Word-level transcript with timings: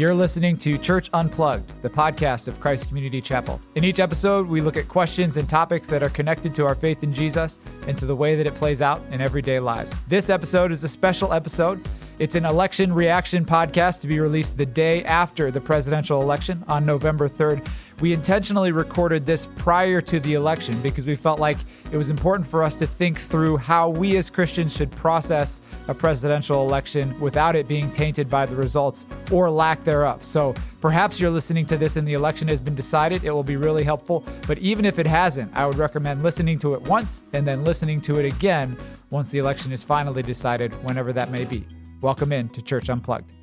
You're 0.00 0.14
listening 0.14 0.56
to 0.56 0.78
Church 0.78 1.10
Unplugged, 1.12 1.82
the 1.82 1.90
podcast 1.90 2.48
of 2.48 2.58
Christ 2.58 2.88
Community 2.88 3.20
Chapel. 3.20 3.60
In 3.74 3.84
each 3.84 4.00
episode, 4.00 4.48
we 4.48 4.62
look 4.62 4.78
at 4.78 4.88
questions 4.88 5.36
and 5.36 5.46
topics 5.46 5.90
that 5.90 6.02
are 6.02 6.08
connected 6.08 6.54
to 6.54 6.64
our 6.64 6.74
faith 6.74 7.02
in 7.04 7.12
Jesus 7.12 7.60
and 7.86 7.98
to 7.98 8.06
the 8.06 8.16
way 8.16 8.34
that 8.34 8.46
it 8.46 8.54
plays 8.54 8.80
out 8.80 9.02
in 9.10 9.20
everyday 9.20 9.60
lives. 9.60 9.94
This 10.06 10.30
episode 10.30 10.72
is 10.72 10.84
a 10.84 10.88
special 10.88 11.34
episode. 11.34 11.86
It's 12.18 12.34
an 12.34 12.46
election 12.46 12.94
reaction 12.94 13.44
podcast 13.44 14.00
to 14.00 14.06
be 14.06 14.20
released 14.20 14.56
the 14.56 14.64
day 14.64 15.04
after 15.04 15.50
the 15.50 15.60
presidential 15.60 16.22
election 16.22 16.64
on 16.66 16.86
November 16.86 17.28
3rd. 17.28 17.68
We 18.00 18.14
intentionally 18.14 18.72
recorded 18.72 19.26
this 19.26 19.44
prior 19.44 20.00
to 20.00 20.20
the 20.20 20.32
election 20.32 20.80
because 20.80 21.04
we 21.04 21.16
felt 21.16 21.38
like 21.38 21.58
it 21.92 21.98
was 21.98 22.08
important 22.08 22.48
for 22.48 22.62
us 22.62 22.74
to 22.76 22.86
think 22.86 23.18
through 23.18 23.58
how 23.58 23.90
we 23.90 24.16
as 24.16 24.30
Christians 24.30 24.74
should 24.74 24.90
process 24.92 25.60
a 25.86 25.92
presidential 25.92 26.66
election 26.66 27.18
without 27.20 27.54
it 27.56 27.68
being 27.68 27.90
tainted 27.90 28.30
by 28.30 28.46
the 28.46 28.56
results 28.56 29.04
or 29.30 29.50
lack 29.50 29.84
thereof. 29.84 30.22
So 30.22 30.54
perhaps 30.80 31.20
you're 31.20 31.30
listening 31.30 31.66
to 31.66 31.76
this 31.76 31.96
and 31.96 32.08
the 32.08 32.14
election 32.14 32.48
has 32.48 32.58
been 32.58 32.74
decided. 32.74 33.22
It 33.22 33.32
will 33.32 33.44
be 33.44 33.56
really 33.56 33.84
helpful. 33.84 34.24
But 34.46 34.56
even 34.58 34.86
if 34.86 34.98
it 34.98 35.06
hasn't, 35.06 35.54
I 35.54 35.66
would 35.66 35.76
recommend 35.76 36.22
listening 36.22 36.58
to 36.60 36.72
it 36.72 36.80
once 36.82 37.24
and 37.34 37.46
then 37.46 37.64
listening 37.64 38.00
to 38.02 38.18
it 38.18 38.24
again 38.24 38.76
once 39.10 39.30
the 39.30 39.40
election 39.40 39.72
is 39.72 39.82
finally 39.82 40.22
decided, 40.22 40.72
whenever 40.84 41.12
that 41.12 41.30
may 41.30 41.44
be. 41.44 41.66
Welcome 42.00 42.32
in 42.32 42.48
to 42.50 42.62
Church 42.62 42.88
Unplugged. 42.88 43.39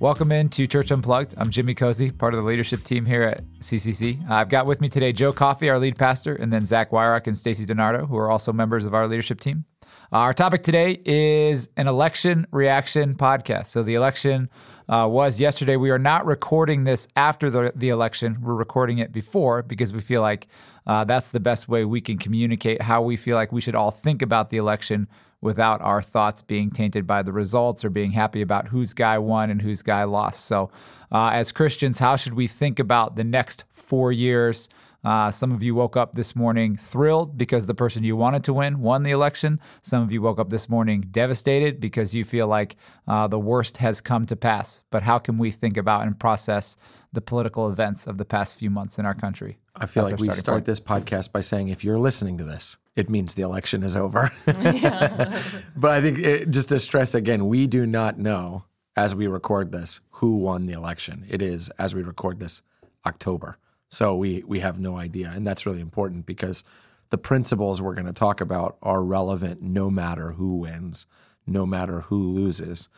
Welcome 0.00 0.32
in 0.32 0.48
to 0.48 0.66
Church 0.66 0.90
Unplugged. 0.90 1.34
I'm 1.36 1.50
Jimmy 1.50 1.74
Cozy, 1.74 2.10
part 2.10 2.32
of 2.32 2.38
the 2.38 2.46
leadership 2.46 2.84
team 2.84 3.04
here 3.04 3.22
at 3.22 3.44
CCC. 3.58 4.26
I've 4.30 4.48
got 4.48 4.64
with 4.64 4.80
me 4.80 4.88
today 4.88 5.12
Joe 5.12 5.30
Coffey, 5.30 5.68
our 5.68 5.78
lead 5.78 5.98
pastor, 5.98 6.34
and 6.34 6.50
then 6.50 6.64
Zach 6.64 6.90
Wyrock 6.90 7.26
and 7.26 7.36
Stacy 7.36 7.66
Donardo, 7.66 8.08
who 8.08 8.16
are 8.16 8.30
also 8.30 8.50
members 8.50 8.86
of 8.86 8.94
our 8.94 9.06
leadership 9.06 9.40
team. 9.40 9.66
Uh, 10.10 10.20
our 10.20 10.32
topic 10.32 10.62
today 10.62 11.02
is 11.04 11.68
an 11.76 11.86
election 11.86 12.46
reaction 12.50 13.14
podcast. 13.14 13.66
So 13.66 13.82
the 13.82 13.94
election 13.94 14.48
uh, 14.88 15.06
was 15.06 15.38
yesterday. 15.38 15.76
We 15.76 15.90
are 15.90 15.98
not 15.98 16.24
recording 16.24 16.84
this 16.84 17.06
after 17.14 17.50
the, 17.50 17.70
the 17.76 17.90
election. 17.90 18.38
We're 18.40 18.54
recording 18.54 19.00
it 19.00 19.12
before 19.12 19.62
because 19.62 19.92
we 19.92 20.00
feel 20.00 20.22
like 20.22 20.48
uh, 20.86 21.04
that's 21.04 21.30
the 21.30 21.40
best 21.40 21.68
way 21.68 21.84
we 21.84 22.00
can 22.00 22.16
communicate 22.16 22.80
how 22.80 23.02
we 23.02 23.16
feel 23.18 23.36
like 23.36 23.52
we 23.52 23.60
should 23.60 23.74
all 23.74 23.90
think 23.90 24.22
about 24.22 24.48
the 24.48 24.56
election 24.56 25.08
without 25.40 25.80
our 25.80 26.02
thoughts 26.02 26.42
being 26.42 26.70
tainted 26.70 27.06
by 27.06 27.22
the 27.22 27.32
results 27.32 27.84
or 27.84 27.90
being 27.90 28.12
happy 28.12 28.42
about 28.42 28.68
whose 28.68 28.92
guy 28.92 29.18
won 29.18 29.50
and 29.50 29.62
whose 29.62 29.82
guy 29.82 30.04
lost. 30.04 30.44
So, 30.44 30.70
uh, 31.10 31.30
as 31.32 31.50
Christians, 31.52 31.98
how 31.98 32.16
should 32.16 32.34
we 32.34 32.46
think 32.46 32.78
about 32.78 33.16
the 33.16 33.24
next 33.24 33.64
four 33.70 34.12
years? 34.12 34.68
Uh, 35.02 35.30
some 35.30 35.52
of 35.52 35.62
you 35.62 35.74
woke 35.74 35.96
up 35.96 36.12
this 36.12 36.36
morning 36.36 36.76
thrilled 36.76 37.38
because 37.38 37.66
the 37.66 37.74
person 37.74 38.04
you 38.04 38.16
wanted 38.16 38.44
to 38.44 38.52
win 38.52 38.80
won 38.80 39.02
the 39.02 39.10
election. 39.10 39.60
Some 39.82 40.02
of 40.02 40.12
you 40.12 40.20
woke 40.20 40.38
up 40.38 40.50
this 40.50 40.68
morning 40.68 41.02
devastated 41.10 41.80
because 41.80 42.14
you 42.14 42.24
feel 42.24 42.46
like 42.46 42.76
uh, 43.08 43.26
the 43.28 43.38
worst 43.38 43.78
has 43.78 44.00
come 44.00 44.26
to 44.26 44.36
pass. 44.36 44.82
But 44.90 45.02
how 45.02 45.18
can 45.18 45.38
we 45.38 45.50
think 45.50 45.76
about 45.76 46.06
and 46.06 46.18
process 46.18 46.76
the 47.12 47.20
political 47.20 47.70
events 47.70 48.06
of 48.06 48.18
the 48.18 48.24
past 48.24 48.58
few 48.58 48.70
months 48.70 48.98
in 48.98 49.06
our 49.06 49.14
country? 49.14 49.58
I 49.74 49.86
feel 49.86 50.04
That's 50.04 50.20
like 50.20 50.28
we 50.28 50.34
start 50.34 50.56
point. 50.56 50.66
this 50.66 50.80
podcast 50.80 51.32
by 51.32 51.40
saying 51.40 51.68
if 51.68 51.82
you're 51.84 51.98
listening 51.98 52.38
to 52.38 52.44
this, 52.44 52.76
it 52.94 53.08
means 53.08 53.34
the 53.34 53.42
election 53.42 53.82
is 53.82 53.96
over. 53.96 54.30
but 54.46 55.90
I 55.90 56.00
think 56.00 56.18
it, 56.18 56.50
just 56.50 56.68
to 56.68 56.78
stress 56.78 57.14
again, 57.14 57.46
we 57.46 57.66
do 57.66 57.86
not 57.86 58.18
know 58.18 58.64
as 58.96 59.14
we 59.14 59.26
record 59.26 59.72
this 59.72 60.00
who 60.10 60.36
won 60.36 60.66
the 60.66 60.72
election. 60.72 61.24
It 61.28 61.40
is 61.40 61.70
as 61.70 61.94
we 61.94 62.02
record 62.02 62.40
this 62.40 62.62
October. 63.06 63.56
So 63.90 64.14
we 64.14 64.42
we 64.46 64.60
have 64.60 64.78
no 64.78 64.96
idea, 64.96 65.32
and 65.34 65.46
that's 65.46 65.66
really 65.66 65.80
important 65.80 66.24
because 66.24 66.64
the 67.10 67.18
principles 67.18 67.82
we're 67.82 67.94
going 67.94 68.06
to 68.06 68.12
talk 68.12 68.40
about 68.40 68.76
are 68.82 69.02
relevant 69.02 69.60
no 69.60 69.90
matter 69.90 70.32
who 70.32 70.60
wins, 70.60 71.06
no 71.46 71.66
matter 71.66 72.02
who 72.02 72.30
loses. 72.30 72.88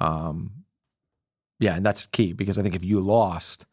Um, 0.00 0.64
yeah, 1.60 1.76
and 1.76 1.84
that's 1.84 2.06
key 2.06 2.32
because 2.32 2.58
I 2.58 2.62
think 2.62 2.74
if 2.74 2.84
you 2.84 3.00
lost, 3.00 3.66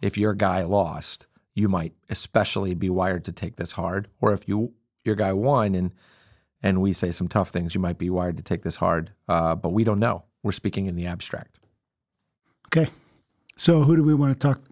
if 0.00 0.16
your 0.16 0.34
guy 0.34 0.62
lost, 0.62 1.26
you 1.54 1.68
might 1.68 1.92
especially 2.08 2.74
be 2.74 2.88
wired 2.88 3.24
to 3.26 3.32
take 3.32 3.56
this 3.56 3.72
hard. 3.72 4.08
Or 4.20 4.32
if 4.32 4.48
you 4.48 4.72
your 5.04 5.16
guy 5.16 5.34
won 5.34 5.74
and 5.74 5.92
and 6.62 6.80
we 6.80 6.94
say 6.94 7.10
some 7.10 7.28
tough 7.28 7.50
things, 7.50 7.74
you 7.74 7.80
might 7.80 7.98
be 7.98 8.08
wired 8.08 8.38
to 8.38 8.42
take 8.42 8.62
this 8.62 8.76
hard. 8.76 9.12
Uh, 9.28 9.54
but 9.54 9.74
we 9.74 9.84
don't 9.84 10.00
know. 10.00 10.24
We're 10.42 10.52
speaking 10.52 10.86
in 10.86 10.96
the 10.96 11.06
abstract. 11.06 11.58
Okay, 12.68 12.90
so 13.56 13.82
who 13.82 13.94
do 13.94 14.02
we 14.02 14.14
want 14.14 14.32
to 14.32 14.38
talk 14.38 14.62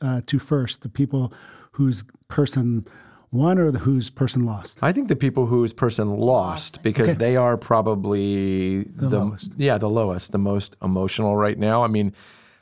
uh, 0.00 0.20
to 0.26 0.38
first? 0.38 0.82
The 0.82 0.88
people 0.88 1.32
whose 1.72 2.04
person 2.28 2.86
won 3.30 3.58
or 3.58 3.70
the 3.70 3.80
whose 3.80 4.10
person 4.10 4.44
lost? 4.44 4.78
I 4.82 4.92
think 4.92 5.08
the 5.08 5.16
people 5.16 5.46
whose 5.46 5.72
person 5.72 6.16
lost 6.16 6.82
because 6.82 7.10
okay. 7.10 7.18
they 7.18 7.36
are 7.36 7.56
probably 7.56 8.82
the, 8.84 9.08
the 9.08 9.18
lowest. 9.24 9.52
Yeah, 9.56 9.78
the 9.78 9.88
lowest, 9.90 10.32
the 10.32 10.38
most 10.38 10.76
emotional 10.82 11.36
right 11.36 11.58
now. 11.58 11.82
I 11.82 11.88
mean, 11.88 12.14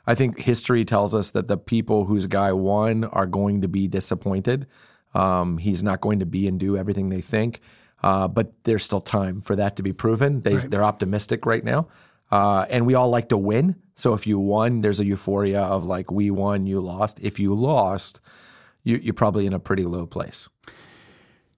I 0.07 0.15
think 0.15 0.39
history 0.39 0.85
tells 0.85 1.13
us 1.13 1.31
that 1.31 1.47
the 1.47 1.57
people 1.57 2.05
whose 2.05 2.25
guy 2.27 2.53
won 2.53 3.03
are 3.03 3.27
going 3.27 3.61
to 3.61 3.67
be 3.67 3.87
disappointed. 3.87 4.65
Um, 5.13 5.57
he's 5.57 5.83
not 5.83 6.01
going 6.01 6.19
to 6.19 6.25
be 6.25 6.47
and 6.47 6.59
do 6.59 6.77
everything 6.77 7.09
they 7.09 7.21
think, 7.21 7.59
uh, 8.01 8.29
but 8.29 8.53
there's 8.63 8.83
still 8.83 9.01
time 9.01 9.41
for 9.41 9.55
that 9.57 9.75
to 9.75 9.83
be 9.83 9.91
proven. 9.91 10.41
They, 10.41 10.55
right. 10.55 10.71
They're 10.71 10.85
optimistic 10.85 11.45
right 11.45 11.63
now. 11.63 11.89
Uh, 12.31 12.65
and 12.69 12.85
we 12.85 12.95
all 12.95 13.09
like 13.09 13.29
to 13.29 13.37
win. 13.37 13.75
So 13.95 14.13
if 14.13 14.25
you 14.25 14.39
won, 14.39 14.81
there's 14.81 14.99
a 14.99 15.05
euphoria 15.05 15.61
of 15.61 15.83
like, 15.83 16.11
we 16.11 16.31
won, 16.31 16.65
you 16.65 16.79
lost. 16.79 17.19
If 17.21 17.39
you 17.39 17.53
lost, 17.53 18.21
you, 18.83 18.97
you're 18.97 19.13
probably 19.13 19.45
in 19.45 19.53
a 19.53 19.59
pretty 19.59 19.83
low 19.83 20.05
place. 20.05 20.47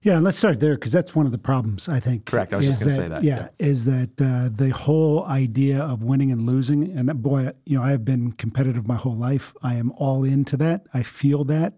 Yeah, 0.02 0.16
and 0.16 0.24
let's 0.24 0.36
start 0.36 0.60
there 0.60 0.74
because 0.74 0.92
that's 0.92 1.14
one 1.14 1.24
of 1.24 1.32
the 1.32 1.38
problems 1.38 1.88
I 1.88 1.98
think. 1.98 2.26
Correct. 2.26 2.52
I 2.52 2.56
was 2.56 2.66
just 2.66 2.80
going 2.80 2.90
to 2.90 2.94
say 2.94 3.08
that. 3.08 3.22
Yeah, 3.22 3.48
yeah. 3.58 3.66
is 3.66 3.86
that 3.86 4.20
uh, 4.20 4.50
the 4.54 4.68
whole 4.68 5.24
idea 5.24 5.80
of 5.80 6.02
winning 6.02 6.30
and 6.30 6.44
losing, 6.44 6.94
and 6.94 7.22
boy, 7.22 7.52
you 7.64 7.78
know, 7.78 7.84
I 7.84 7.92
have 7.92 8.04
been 8.04 8.32
competitive 8.32 8.86
my 8.86 8.96
whole 8.96 9.16
life. 9.16 9.54
I 9.62 9.76
am 9.76 9.92
all 9.92 10.22
into 10.22 10.58
that. 10.58 10.86
I 10.92 11.02
feel 11.02 11.44
that 11.44 11.74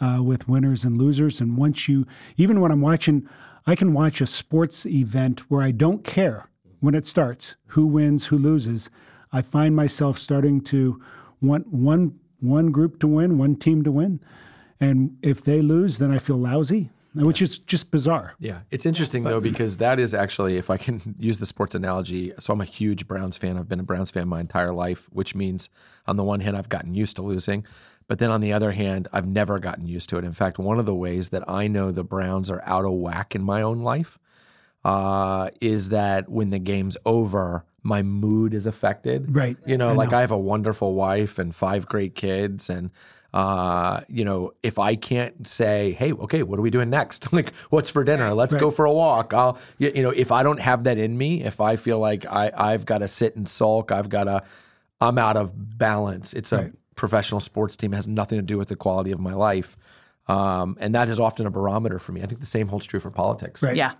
uh, 0.00 0.22
with 0.24 0.48
winners 0.48 0.84
and 0.84 0.98
losers, 0.98 1.40
and 1.40 1.56
once 1.56 1.88
you, 1.88 2.04
even 2.36 2.60
when 2.60 2.72
I'm 2.72 2.80
watching, 2.80 3.28
I 3.64 3.76
can 3.76 3.92
watch 3.92 4.20
a 4.20 4.26
sports 4.26 4.84
event 4.84 5.48
where 5.48 5.62
I 5.62 5.70
don't 5.70 6.02
care 6.02 6.47
when 6.80 6.94
it 6.94 7.06
starts 7.06 7.56
who 7.68 7.86
wins, 7.86 8.26
who 8.26 8.38
loses. 8.38 8.90
I 9.32 9.42
find 9.42 9.76
myself 9.76 10.18
starting 10.18 10.60
to 10.62 11.02
want 11.40 11.68
one 11.68 12.18
one 12.40 12.70
group 12.70 13.00
to 13.00 13.06
win, 13.08 13.36
one 13.36 13.56
team 13.56 13.82
to 13.82 13.90
win, 13.90 14.20
and 14.80 15.16
if 15.22 15.42
they 15.42 15.60
lose, 15.60 15.98
then 15.98 16.12
I 16.12 16.18
feel 16.18 16.36
lousy 16.36 16.90
which 17.14 17.42
is 17.42 17.58
just 17.58 17.90
bizarre. 17.90 18.34
Yeah, 18.38 18.60
it's 18.70 18.86
interesting 18.86 19.24
though 19.24 19.40
because 19.40 19.78
that 19.78 19.98
is 19.98 20.14
actually, 20.14 20.56
if 20.56 20.70
I 20.70 20.76
can 20.76 21.00
use 21.18 21.38
the 21.38 21.46
sports 21.46 21.74
analogy, 21.74 22.32
so 22.38 22.52
I'm 22.52 22.60
a 22.60 22.66
huge 22.66 23.06
Browns 23.08 23.36
fan. 23.36 23.56
I've 23.56 23.68
been 23.68 23.80
a 23.80 23.84
Browns 23.84 24.10
fan 24.10 24.28
my 24.28 24.40
entire 24.40 24.72
life, 24.72 25.08
which 25.12 25.34
means 25.34 25.70
on 26.06 26.16
the 26.16 26.24
one 26.24 26.40
hand 26.40 26.56
I've 26.56 26.68
gotten 26.68 26.94
used 26.94 27.16
to 27.16 27.22
losing, 27.22 27.64
but 28.06 28.18
then 28.18 28.30
on 28.30 28.40
the 28.40 28.52
other 28.52 28.72
hand 28.72 29.08
I've 29.12 29.26
never 29.26 29.58
gotten 29.58 29.88
used 29.88 30.08
to 30.10 30.18
it. 30.18 30.24
In 30.24 30.32
fact, 30.32 30.58
one 30.58 30.78
of 30.78 30.86
the 30.86 30.94
ways 30.94 31.30
that 31.30 31.48
I 31.48 31.66
know 31.66 31.90
the 31.90 32.04
Browns 32.04 32.50
are 32.50 32.62
out 32.64 32.84
of 32.84 32.92
whack 32.92 33.34
in 33.34 33.42
my 33.42 33.62
own 33.62 33.80
life 33.80 34.18
uh, 34.84 35.50
is 35.60 35.90
that 35.90 36.28
when 36.28 36.50
the 36.50 36.58
game's 36.58 36.96
over, 37.04 37.64
my 37.82 38.02
mood 38.02 38.54
is 38.54 38.66
affected. 38.66 39.34
Right. 39.34 39.56
You 39.66 39.76
know, 39.76 39.88
I 39.88 39.92
like 39.92 40.10
know. 40.10 40.18
I 40.18 40.20
have 40.20 40.32
a 40.32 40.38
wonderful 40.38 40.94
wife 40.94 41.38
and 41.38 41.54
five 41.54 41.86
great 41.86 42.14
kids 42.14 42.68
and 42.68 42.90
uh, 43.34 44.00
you 44.08 44.24
know, 44.24 44.52
if 44.62 44.78
I 44.78 44.96
can't 44.96 45.46
say, 45.46 45.92
"Hey, 45.92 46.12
okay, 46.12 46.42
what 46.42 46.58
are 46.58 46.62
we 46.62 46.70
doing 46.70 46.88
next? 46.88 47.30
like, 47.32 47.54
what's 47.68 47.90
for 47.90 48.02
dinner? 48.02 48.32
Let's 48.32 48.54
right. 48.54 48.60
go 48.60 48.70
for 48.70 48.86
a 48.86 48.92
walk." 48.92 49.34
I'll, 49.34 49.58
you 49.78 50.02
know, 50.02 50.10
if 50.10 50.32
I 50.32 50.42
don't 50.42 50.60
have 50.60 50.84
that 50.84 50.96
in 50.96 51.18
me, 51.18 51.44
if 51.44 51.60
I 51.60 51.76
feel 51.76 51.98
like 51.98 52.24
I 52.24 52.50
I've 52.56 52.86
got 52.86 52.98
to 52.98 53.08
sit 53.08 53.36
and 53.36 53.46
sulk, 53.46 53.92
I've 53.92 54.08
got 54.08 54.24
to, 54.24 54.42
I'm 55.00 55.18
out 55.18 55.36
of 55.36 55.52
balance. 55.78 56.32
It's 56.32 56.52
a 56.52 56.58
right. 56.58 56.72
professional 56.94 57.40
sports 57.40 57.76
team 57.76 57.92
it 57.92 57.96
has 57.96 58.08
nothing 58.08 58.38
to 58.38 58.42
do 58.42 58.56
with 58.56 58.68
the 58.68 58.76
quality 58.76 59.12
of 59.12 59.20
my 59.20 59.34
life, 59.34 59.76
um, 60.26 60.78
and 60.80 60.94
that 60.94 61.10
is 61.10 61.20
often 61.20 61.46
a 61.46 61.50
barometer 61.50 61.98
for 61.98 62.12
me. 62.12 62.22
I 62.22 62.26
think 62.26 62.40
the 62.40 62.46
same 62.46 62.68
holds 62.68 62.86
true 62.86 63.00
for 63.00 63.10
politics. 63.10 63.62
Right. 63.62 63.76
Yeah. 63.76 63.92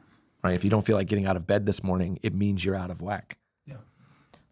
Right. 0.43 0.55
If 0.55 0.65
you 0.65 0.71
don't 0.71 0.87
feel 0.87 0.97
like 0.97 1.09
getting 1.09 1.27
out 1.27 1.37
of 1.37 1.47
bed 1.47 1.67
this 1.67 1.83
morning, 1.83 2.19
it 2.23 2.35
means 2.35 2.65
you're 2.65 2.77
out 2.77 2.91
of 2.91 3.03
whack. 3.03 3.39
Yeah. 3.67 3.77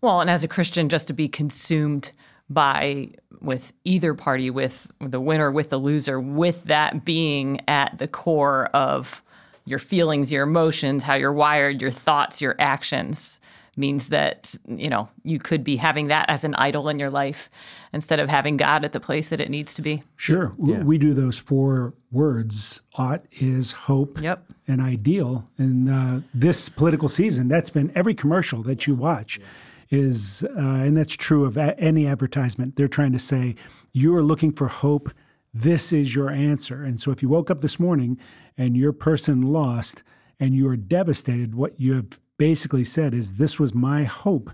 Well, 0.01 0.21
and 0.21 0.29
as 0.29 0.43
a 0.45 0.49
Christian, 0.49 0.89
just 0.89 1.09
to 1.09 1.15
be 1.15 1.29
consumed 1.29 2.13
by 2.49 3.11
with 3.41 3.73
either 3.85 4.15
party, 4.15 4.51
with 4.51 4.91
the 5.01 5.21
winner, 5.21 5.51
with 5.51 5.71
the 5.71 5.79
loser, 5.79 6.21
with 6.21 6.65
that 6.65 7.05
being 7.05 7.61
at 7.69 7.99
the 7.99 8.09
core 8.09 8.67
of 8.67 9.23
your 9.65 9.79
feelings, 9.79 10.33
your 10.33 10.45
emotions, 10.45 11.05
how 11.05 11.15
you're 11.15 11.33
wired, 11.33 11.81
your 11.81 11.91
thoughts, 11.91 12.41
your 12.41 12.57
actions 12.59 13.41
means 13.77 14.09
that 14.09 14.55
you 14.67 14.89
know 14.89 15.09
you 15.23 15.39
could 15.39 15.63
be 15.63 15.77
having 15.77 16.09
that 16.09 16.29
as 16.29 16.45
an 16.45 16.55
idol 16.57 16.89
in 16.89 16.99
your 16.99 17.11
life 17.11 17.51
instead 17.93 18.21
of 18.21 18.29
having 18.29 18.57
God 18.57 18.85
at 18.85 18.93
the 18.93 19.01
place 19.01 19.29
that 19.29 19.41
it 19.41 19.51
needs 19.51 19.75
to 19.75 19.83
be. 19.83 20.03
Sure, 20.17 20.53
yeah. 20.59 20.83
we 20.83 20.99
do 20.99 21.15
those 21.15 21.39
four 21.39 21.95
words: 22.11 22.83
ought 22.95 23.25
is 23.33 23.73
hope, 23.73 24.21
yep. 24.21 24.43
and 24.67 24.81
ideal. 24.81 25.49
And 25.59 25.89
uh, 25.89 26.21
this 26.33 26.69
political 26.69 27.09
season, 27.09 27.49
that's 27.49 27.71
been 27.71 27.93
every 27.95 28.15
commercial 28.15 28.63
that 28.63 28.87
you 28.87 28.95
watch. 28.95 29.39
Yeah 29.39 29.47
is, 29.91 30.45
uh, 30.45 30.59
and 30.59 30.97
that's 30.97 31.17
true 31.17 31.45
of 31.45 31.57
a- 31.57 31.79
any 31.79 32.07
advertisement. 32.07 32.77
They're 32.77 32.89
trying 32.89 33.13
to 33.13 33.19
say, 33.19 33.55
you 33.93 34.15
are 34.17 34.23
looking 34.23 34.53
for 34.53 34.69
hope. 34.69 35.13
This 35.55 35.93
is 35.93 36.15
your 36.15 36.31
answer. 36.31 36.83
And 36.83 37.01
so 37.01 37.11
if 37.11 37.23
you 37.23 37.29
woke 37.29 37.51
up 37.51 37.61
this 37.61 37.81
morning 37.81 38.19
and 38.59 38.77
your 38.77 38.93
person 38.93 39.43
lost 39.43 40.03
and 40.39 40.55
you 40.55 40.69
are 40.69 40.77
devastated, 40.77 41.55
what 41.55 41.81
you 41.81 41.95
have 41.95 42.21
basically 42.39 42.85
said 42.85 43.15
is, 43.15 43.35
this 43.35 43.59
was 43.59 43.75
my 43.75 44.05
hope 44.05 44.51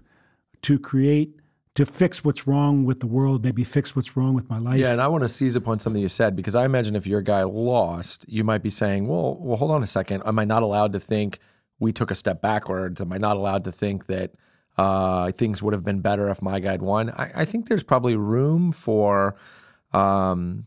to 0.63 0.79
create 0.79 1.37
to 1.75 1.87
fix 1.87 2.23
what's 2.23 2.47
wrong 2.47 2.85
with 2.85 3.01
the 3.01 3.07
world, 3.07 3.43
maybe 3.43 3.65
fix 3.65 3.97
what's 3.97 4.17
wrong 4.17 4.35
with 4.35 4.49
my 4.51 4.59
life. 4.59 4.79
Yeah, 4.79 4.93
and 4.93 5.01
I 5.01 5.09
want 5.09 5.23
to 5.23 5.29
seize 5.29 5.57
upon 5.57 5.79
something 5.79 6.03
you 6.03 6.09
said 6.09 6.37
because 6.37 6.55
I 6.55 6.65
imagine 6.65 6.95
if 6.95 7.07
your 7.07 7.23
guy 7.23 7.45
lost, 7.45 8.27
you 8.29 8.45
might 8.45 8.63
be 8.63 8.71
saying, 8.71 9.09
"Well, 9.09 9.39
well, 9.41 9.57
hold 9.57 9.71
on 9.71 9.83
a 9.83 9.87
second. 9.87 10.23
Am 10.27 10.39
I 10.39 10.45
not 10.45 10.63
allowed 10.63 10.93
to 10.93 11.01
think 11.01 11.39
we 11.79 11.93
took 11.93 12.11
a 12.11 12.15
step 12.15 12.43
backwards? 12.43 13.01
Am 13.01 13.13
I 13.13 13.19
not 13.19 13.37
allowed 13.37 13.65
to 13.65 13.73
think 13.73 14.07
that 14.07 14.33
uh, 14.77 15.31
things 15.33 15.63
would 15.63 15.73
have 15.73 15.85
been 15.85 16.01
better 16.01 16.29
if 16.29 16.43
my 16.43 16.61
guy 16.61 16.73
had 16.73 16.83
won?" 16.83 17.11
I, 17.11 17.33
I 17.37 17.45
think 17.47 17.69
there's 17.69 17.83
probably 17.83 18.17
room 18.17 18.73
for 18.73 19.35
um, 19.95 20.67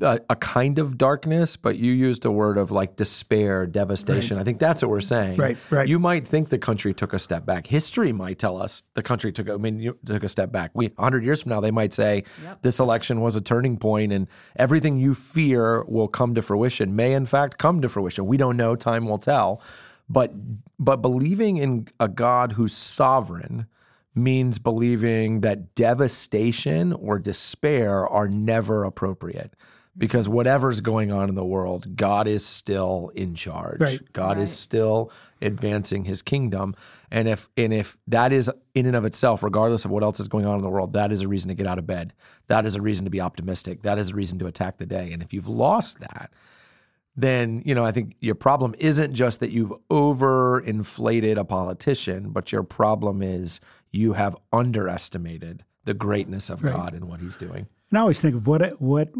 a, 0.00 0.20
a, 0.30 0.36
kind 0.36 0.78
of 0.78 0.98
darkness, 0.98 1.56
but 1.56 1.76
you 1.76 1.92
used 1.92 2.24
a 2.24 2.30
word 2.30 2.56
of 2.56 2.70
like 2.70 2.96
despair, 2.96 3.66
devastation. 3.66 4.36
Right. 4.36 4.40
I 4.42 4.44
think 4.44 4.58
that's 4.58 4.82
what 4.82 4.90
we're 4.90 5.00
saying. 5.00 5.38
Right, 5.38 5.56
right. 5.70 5.88
You 5.88 5.98
might 5.98 6.26
think 6.26 6.48
the 6.48 6.58
country 6.58 6.94
took 6.94 7.12
a 7.12 7.18
step 7.18 7.46
back. 7.46 7.66
History 7.66 8.12
might 8.12 8.38
tell 8.38 8.60
us 8.60 8.82
the 8.94 9.02
country 9.02 9.32
took. 9.32 9.48
I 9.48 9.56
mean, 9.56 9.80
you 9.80 9.98
took 10.04 10.22
a 10.22 10.28
step 10.28 10.52
back. 10.52 10.70
We 10.74 10.88
100 10.88 11.24
years 11.24 11.42
from 11.42 11.50
now, 11.50 11.60
they 11.60 11.70
might 11.70 11.92
say 11.92 12.24
yep. 12.42 12.62
this 12.62 12.78
election 12.78 13.20
was 13.20 13.36
a 13.36 13.40
turning 13.40 13.76
point, 13.78 14.12
and 14.12 14.28
everything 14.56 14.98
you 14.98 15.14
fear 15.14 15.84
will 15.84 16.08
come 16.08 16.34
to 16.34 16.42
fruition. 16.42 16.94
May 16.94 17.14
in 17.14 17.26
fact 17.26 17.58
come 17.58 17.80
to 17.82 17.88
fruition. 17.88 18.26
We 18.26 18.36
don't 18.36 18.56
know. 18.56 18.76
Time 18.76 19.06
will 19.06 19.18
tell. 19.18 19.62
But 20.08 20.32
but 20.78 21.02
believing 21.02 21.58
in 21.58 21.88
a 22.00 22.08
God 22.08 22.52
who's 22.52 22.72
sovereign 22.72 23.66
means 24.14 24.58
believing 24.58 25.42
that 25.42 25.74
devastation 25.74 26.92
or 26.92 27.18
despair 27.18 28.06
are 28.06 28.28
never 28.28 28.84
appropriate 28.84 29.54
because 29.98 30.28
whatever's 30.28 30.80
going 30.80 31.12
on 31.12 31.28
in 31.28 31.34
the 31.34 31.44
world, 31.44 31.96
God 31.96 32.28
is 32.28 32.46
still 32.46 33.10
in 33.14 33.34
charge. 33.34 33.80
Right. 33.80 34.12
God 34.12 34.36
right. 34.36 34.44
is 34.44 34.56
still 34.56 35.10
advancing 35.42 36.04
his 36.04 36.22
kingdom. 36.22 36.76
And 37.10 37.28
if 37.28 37.48
and 37.56 37.72
if 37.74 37.98
that 38.06 38.32
is 38.32 38.50
in 38.74 38.86
and 38.86 38.94
of 38.94 39.04
itself, 39.04 39.42
regardless 39.42 39.84
of 39.84 39.90
what 39.90 40.04
else 40.04 40.20
is 40.20 40.28
going 40.28 40.46
on 40.46 40.56
in 40.56 40.62
the 40.62 40.70
world, 40.70 40.92
that 40.92 41.10
is 41.10 41.22
a 41.22 41.28
reason 41.28 41.48
to 41.48 41.54
get 41.54 41.66
out 41.66 41.78
of 41.78 41.86
bed. 41.86 42.14
That 42.46 42.64
is 42.64 42.76
a 42.76 42.80
reason 42.80 43.04
to 43.04 43.10
be 43.10 43.20
optimistic. 43.20 43.82
That 43.82 43.98
is 43.98 44.10
a 44.10 44.14
reason 44.14 44.38
to 44.38 44.46
attack 44.46 44.78
the 44.78 44.86
day. 44.86 45.12
And 45.12 45.20
if 45.20 45.34
you've 45.34 45.48
lost 45.48 45.98
that, 46.00 46.32
then 47.16 47.60
you 47.64 47.74
know 47.74 47.84
I 47.84 47.90
think 47.90 48.14
your 48.20 48.36
problem 48.36 48.76
isn't 48.78 49.14
just 49.14 49.40
that 49.40 49.50
you've 49.50 49.72
overinflated 49.90 51.36
a 51.36 51.44
politician, 51.44 52.30
but 52.30 52.52
your 52.52 52.62
problem 52.62 53.20
is 53.20 53.60
you 53.90 54.12
have 54.12 54.36
underestimated 54.52 55.64
the 55.84 55.94
greatness 55.94 56.50
of 56.50 56.62
right. 56.62 56.72
God 56.72 56.94
and 56.94 57.06
what 57.06 57.20
He's 57.20 57.36
doing. 57.36 57.66
And 57.90 57.98
I 57.98 58.02
always 58.02 58.20
think 58.20 58.36
of 58.36 58.46
what 58.46 58.80
what 58.80 59.10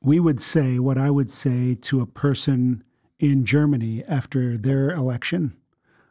we 0.00 0.20
would 0.20 0.40
say, 0.40 0.78
what 0.78 0.98
I 0.98 1.10
would 1.10 1.30
say 1.30 1.74
to 1.74 2.00
a 2.00 2.06
person 2.06 2.84
in 3.18 3.44
Germany 3.44 4.04
after 4.08 4.56
their 4.56 4.90
election, 4.90 5.56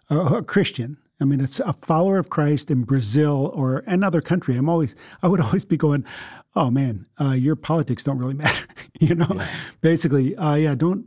a, 0.10 0.18
a 0.18 0.44
Christian. 0.44 0.98
I 1.20 1.26
mean, 1.26 1.42
it's 1.42 1.60
a 1.60 1.74
follower 1.74 2.20
of 2.20 2.30
Christ 2.30 2.70
in 2.70 2.84
Brazil 2.84 3.52
or 3.56 3.84
another 3.88 4.22
country. 4.22 4.56
I'm 4.56 4.70
always, 4.70 4.96
I 5.24 5.28
would 5.28 5.42
always 5.42 5.66
be 5.66 5.78
going, 5.78 6.06
oh 6.56 6.70
man, 6.70 7.06
uh, 7.20 7.32
your 7.32 7.56
politics 7.56 8.04
don't 8.04 8.18
really 8.18 8.34
matter. 8.46 8.66
you 9.00 9.16
know, 9.16 9.28
yeah. 9.34 9.48
basically, 9.82 10.36
uh, 10.36 10.56
yeah, 10.56 10.76
don't. 10.76 11.06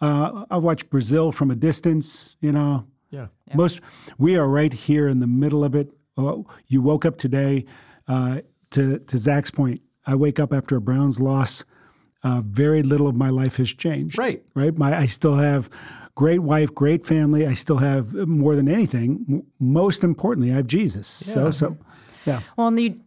Uh, 0.00 0.46
I 0.50 0.56
watch 0.56 0.88
Brazil 0.88 1.30
from 1.30 1.50
a 1.50 1.54
distance. 1.54 2.36
You 2.40 2.52
know, 2.52 2.86
yeah. 3.10 3.26
yeah. 3.46 3.56
Most 3.56 3.80
we 4.16 4.36
are 4.36 4.48
right 4.48 4.72
here 4.72 5.08
in 5.08 5.20
the 5.20 5.26
middle 5.26 5.62
of 5.62 5.74
it. 5.74 5.90
Oh, 6.16 6.46
you 6.68 6.80
woke 6.80 7.04
up 7.04 7.18
today. 7.18 7.66
Uh, 8.08 8.40
to 8.70 8.98
to 8.98 9.18
Zach's 9.18 9.50
point, 9.50 9.82
I 10.06 10.14
wake 10.14 10.40
up 10.40 10.54
after 10.54 10.76
a 10.76 10.80
Browns 10.80 11.20
loss. 11.20 11.64
Uh, 12.22 12.42
very 12.44 12.82
little 12.82 13.08
of 13.08 13.14
my 13.14 13.30
life 13.30 13.56
has 13.56 13.72
changed. 13.72 14.18
Right. 14.18 14.42
Right. 14.54 14.76
My 14.76 14.96
I 14.96 15.06
still 15.06 15.36
have 15.36 15.70
great 16.14 16.40
wife, 16.40 16.74
great 16.74 17.06
family. 17.06 17.46
I 17.46 17.54
still 17.54 17.78
have 17.78 18.12
more 18.12 18.54
than 18.56 18.68
anything. 18.68 19.42
Most 19.58 20.04
importantly, 20.04 20.52
I 20.52 20.56
have 20.56 20.66
Jesus. 20.66 21.22
Yeah. 21.26 21.34
So 21.34 21.50
so 21.50 21.78
yeah. 22.26 22.40
Well, 22.56 22.68
and 22.68 22.78
you 22.78 23.00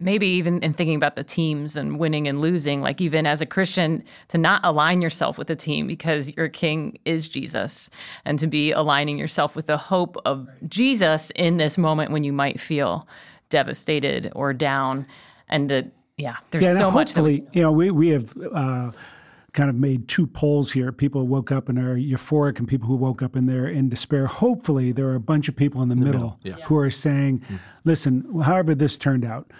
maybe 0.00 0.26
even 0.26 0.58
in 0.60 0.72
thinking 0.72 0.94
about 0.94 1.16
the 1.16 1.24
teams 1.24 1.76
and 1.76 1.98
winning 1.98 2.28
and 2.28 2.40
losing, 2.40 2.80
like 2.80 3.00
even 3.00 3.26
as 3.26 3.40
a 3.40 3.46
Christian, 3.46 4.04
to 4.28 4.38
not 4.38 4.60
align 4.64 5.02
yourself 5.02 5.38
with 5.38 5.48
the 5.48 5.56
team 5.56 5.86
because 5.86 6.34
your 6.36 6.48
king 6.48 6.98
is 7.04 7.28
Jesus, 7.28 7.90
and 8.24 8.38
to 8.38 8.46
be 8.46 8.72
aligning 8.72 9.18
yourself 9.18 9.56
with 9.56 9.66
the 9.66 9.76
hope 9.76 10.16
of 10.24 10.48
Jesus 10.68 11.30
in 11.34 11.56
this 11.56 11.76
moment 11.76 12.12
when 12.12 12.24
you 12.24 12.32
might 12.32 12.60
feel 12.60 13.08
devastated 13.48 14.30
or 14.36 14.52
down, 14.52 15.06
and 15.48 15.68
that 15.70 15.90
yeah, 16.18 16.36
there's 16.50 16.64
yeah, 16.64 16.74
so 16.74 16.90
much. 16.90 17.10
Hopefully, 17.10 17.40
we, 17.40 17.48
you 17.52 17.62
know, 17.62 17.72
we 17.72 17.90
we 17.90 18.08
have. 18.08 18.36
Uh, 18.52 18.90
kind 19.54 19.70
of 19.70 19.76
made 19.76 20.06
two 20.06 20.26
poles 20.26 20.70
here. 20.70 20.92
People 20.92 21.26
woke 21.26 21.50
up 21.50 21.68
and 21.68 21.78
are 21.78 21.96
euphoric, 21.96 22.58
and 22.58 22.68
people 22.68 22.86
who 22.86 22.94
woke 22.94 23.22
up 23.22 23.34
and 23.34 23.48
they're 23.48 23.66
in 23.66 23.88
despair. 23.88 24.26
Hopefully, 24.26 24.92
there 24.92 25.08
are 25.08 25.14
a 25.14 25.20
bunch 25.20 25.48
of 25.48 25.56
people 25.56 25.82
in 25.82 25.88
the, 25.88 25.96
middle, 25.96 26.38
middle. 26.42 26.58
Yeah. 26.58 26.64
who 26.66 26.76
are 26.76 26.90
saying, 26.90 27.40
mm. 27.40 27.58
"Listen, 27.82 28.40
however 28.42 28.74
this 28.74 28.98
turned 28.98 29.24
out, 29.24 29.50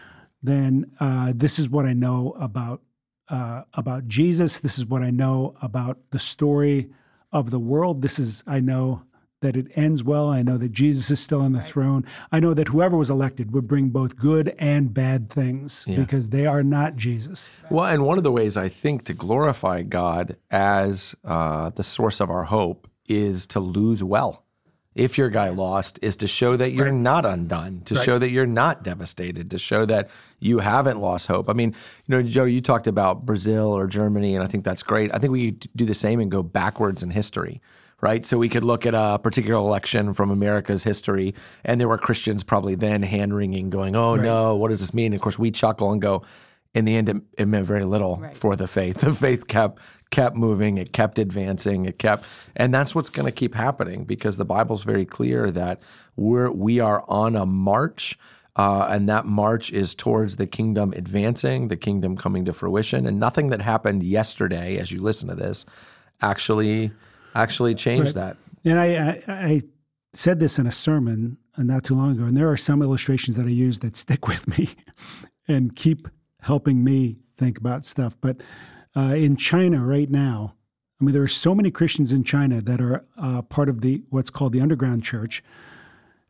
then 0.42 0.92
uh, 1.00 1.32
this 1.34 1.58
is 1.58 1.68
what 1.68 1.86
I 1.86 1.94
know 1.94 2.34
about 2.38 2.82
uh, 3.28 3.62
about 3.74 4.06
Jesus. 4.06 4.60
This 4.60 4.78
is 4.78 4.86
what 4.86 5.02
I 5.02 5.10
know 5.10 5.54
about 5.62 5.98
the 6.10 6.18
story 6.18 6.90
of 7.32 7.50
the 7.50 7.58
world. 7.58 8.02
This 8.02 8.18
is 8.18 8.44
I 8.46 8.60
know 8.60 9.02
that 9.40 9.56
it 9.56 9.66
ends 9.74 10.02
well. 10.02 10.28
I 10.28 10.42
know 10.42 10.56
that 10.58 10.72
Jesus 10.72 11.10
is 11.10 11.20
still 11.20 11.40
on 11.40 11.52
the 11.52 11.58
right. 11.58 11.68
throne. 11.68 12.04
I 12.32 12.40
know 12.40 12.54
that 12.54 12.68
whoever 12.68 12.96
was 12.96 13.10
elected 13.10 13.52
would 13.52 13.68
bring 13.68 13.90
both 13.90 14.16
good 14.16 14.54
and 14.58 14.92
bad 14.92 15.30
things 15.30 15.84
yeah. 15.86 15.96
because 15.96 16.30
they 16.30 16.46
are 16.46 16.62
not 16.62 16.96
Jesus. 16.96 17.50
Well, 17.70 17.86
and 17.86 18.04
one 18.04 18.18
of 18.18 18.24
the 18.24 18.32
ways 18.32 18.56
I 18.56 18.68
think 18.68 19.04
to 19.04 19.14
glorify 19.14 19.82
God 19.82 20.36
as 20.50 21.14
uh, 21.24 21.70
the 21.70 21.84
source 21.84 22.20
of 22.20 22.30
our 22.30 22.44
hope 22.44 22.88
is 23.08 23.46
to 23.48 23.60
lose 23.60 24.02
well. 24.02 24.44
If 24.94 25.16
your 25.16 25.28
guy 25.28 25.50
lost, 25.50 26.00
is 26.02 26.16
to 26.16 26.26
show 26.26 26.56
that 26.56 26.72
you're 26.72 26.86
right. 26.86 26.92
not 26.92 27.24
undone, 27.24 27.82
to 27.82 27.94
right. 27.94 28.04
show 28.04 28.18
that 28.18 28.30
you're 28.30 28.46
not 28.46 28.82
devastated, 28.82 29.52
to 29.52 29.58
show 29.58 29.86
that 29.86 30.10
you 30.40 30.58
haven't 30.58 30.98
lost 30.98 31.28
hope. 31.28 31.48
I 31.48 31.52
mean, 31.52 31.72
you 32.08 32.16
know, 32.16 32.22
Joe, 32.22 32.42
you 32.44 32.60
talked 32.60 32.88
about 32.88 33.24
Brazil 33.24 33.66
or 33.66 33.86
Germany, 33.86 34.34
and 34.34 34.42
I 34.42 34.48
think 34.48 34.64
that's 34.64 34.82
great. 34.82 35.14
I 35.14 35.18
think 35.18 35.30
we 35.30 35.52
do 35.52 35.84
the 35.84 35.94
same 35.94 36.18
and 36.18 36.32
go 36.32 36.42
backwards 36.42 37.04
in 37.04 37.10
history 37.10 37.60
right? 38.00 38.24
So 38.24 38.38
we 38.38 38.48
could 38.48 38.64
look 38.64 38.86
at 38.86 38.94
a 38.94 39.18
particular 39.18 39.58
election 39.58 40.14
from 40.14 40.30
America's 40.30 40.84
history, 40.84 41.34
and 41.64 41.80
there 41.80 41.88
were 41.88 41.98
Christians 41.98 42.44
probably 42.44 42.74
then 42.74 43.02
hand 43.02 43.34
wringing, 43.34 43.70
going, 43.70 43.96
"Oh 43.96 44.16
right. 44.16 44.24
no, 44.24 44.56
what 44.56 44.68
does 44.68 44.80
this 44.80 44.94
mean?" 44.94 45.06
And 45.06 45.16
of 45.16 45.20
course, 45.20 45.38
we 45.38 45.50
chuckle 45.50 45.92
and 45.92 46.00
go, 46.00 46.22
"In 46.74 46.84
the 46.84 46.96
end, 46.96 47.08
it, 47.08 47.16
it 47.36 47.48
meant 47.48 47.66
very 47.66 47.84
little 47.84 48.16
right. 48.16 48.36
for 48.36 48.56
the 48.56 48.66
faith. 48.66 49.00
The 49.00 49.12
faith 49.12 49.46
kept 49.48 49.80
kept 50.10 50.36
moving, 50.36 50.78
it 50.78 50.92
kept 50.92 51.18
advancing, 51.18 51.84
it 51.84 51.98
kept, 51.98 52.24
and 52.56 52.72
that's 52.72 52.94
what's 52.94 53.10
going 53.10 53.26
to 53.26 53.32
keep 53.32 53.54
happening 53.54 54.04
because 54.04 54.38
the 54.38 54.44
Bible's 54.44 54.82
very 54.84 55.04
clear 55.04 55.50
that 55.50 55.80
we're 56.16 56.50
we 56.50 56.80
are 56.80 57.04
on 57.08 57.36
a 57.36 57.46
march." 57.46 58.18
Uh, 58.56 58.88
and 58.90 59.08
that 59.08 59.24
march 59.24 59.70
is 59.70 59.94
towards 59.94 60.34
the 60.34 60.46
kingdom 60.46 60.92
advancing, 60.96 61.68
the 61.68 61.76
kingdom 61.76 62.16
coming 62.16 62.44
to 62.44 62.52
fruition. 62.52 63.06
And 63.06 63.20
nothing 63.20 63.50
that 63.50 63.62
happened 63.62 64.02
yesterday, 64.02 64.78
as 64.78 64.90
you 64.90 65.00
listen 65.00 65.28
to 65.28 65.36
this, 65.36 65.64
actually 66.20 66.90
actually 67.42 67.74
change 67.74 68.06
right. 68.06 68.14
that. 68.14 68.36
And 68.64 68.78
I, 68.78 68.86
I, 68.86 69.22
I, 69.28 69.62
said 70.14 70.40
this 70.40 70.58
in 70.58 70.66
a 70.66 70.72
sermon 70.72 71.36
not 71.58 71.84
too 71.84 71.94
long 71.94 72.12
ago, 72.12 72.24
and 72.24 72.36
there 72.36 72.50
are 72.50 72.56
some 72.56 72.82
illustrations 72.82 73.36
that 73.36 73.46
I 73.46 73.50
use 73.50 73.80
that 73.80 73.94
stick 73.94 74.26
with 74.26 74.58
me 74.58 74.70
and 75.48 75.76
keep 75.76 76.08
helping 76.40 76.82
me 76.82 77.18
think 77.36 77.58
about 77.58 77.84
stuff. 77.84 78.16
But 78.20 78.42
uh, 78.96 79.14
in 79.14 79.36
China 79.36 79.84
right 79.84 80.10
now, 80.10 80.54
I 81.00 81.04
mean, 81.04 81.12
there 81.12 81.22
are 81.22 81.28
so 81.28 81.54
many 81.54 81.70
Christians 81.70 82.10
in 82.10 82.24
China 82.24 82.60
that 82.62 82.80
are 82.80 83.04
uh, 83.18 83.42
part 83.42 83.68
of 83.68 83.82
the 83.82 84.02
what's 84.08 84.30
called 84.30 84.52
the 84.52 84.60
underground 84.60 85.04
church, 85.04 85.44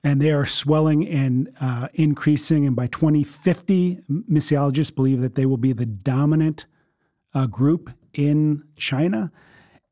and 0.03 0.21
they 0.21 0.33
are 0.33 0.45
swelling 0.45 1.09
and 1.09 1.51
uh, 1.61 1.89
increasing. 1.95 2.67
And 2.67 2.77
by 2.77 2.89
2050, 2.89 4.01
missiologists 4.31 4.95
believe 4.95 5.21
that 5.21 5.37
they 5.37 5.47
will 5.47 5.57
be 5.57 5.73
the 5.73 5.87
dominant 5.87 6.67
uh, 7.33 7.47
group 7.47 7.91
in 8.13 8.65
China 8.77 9.31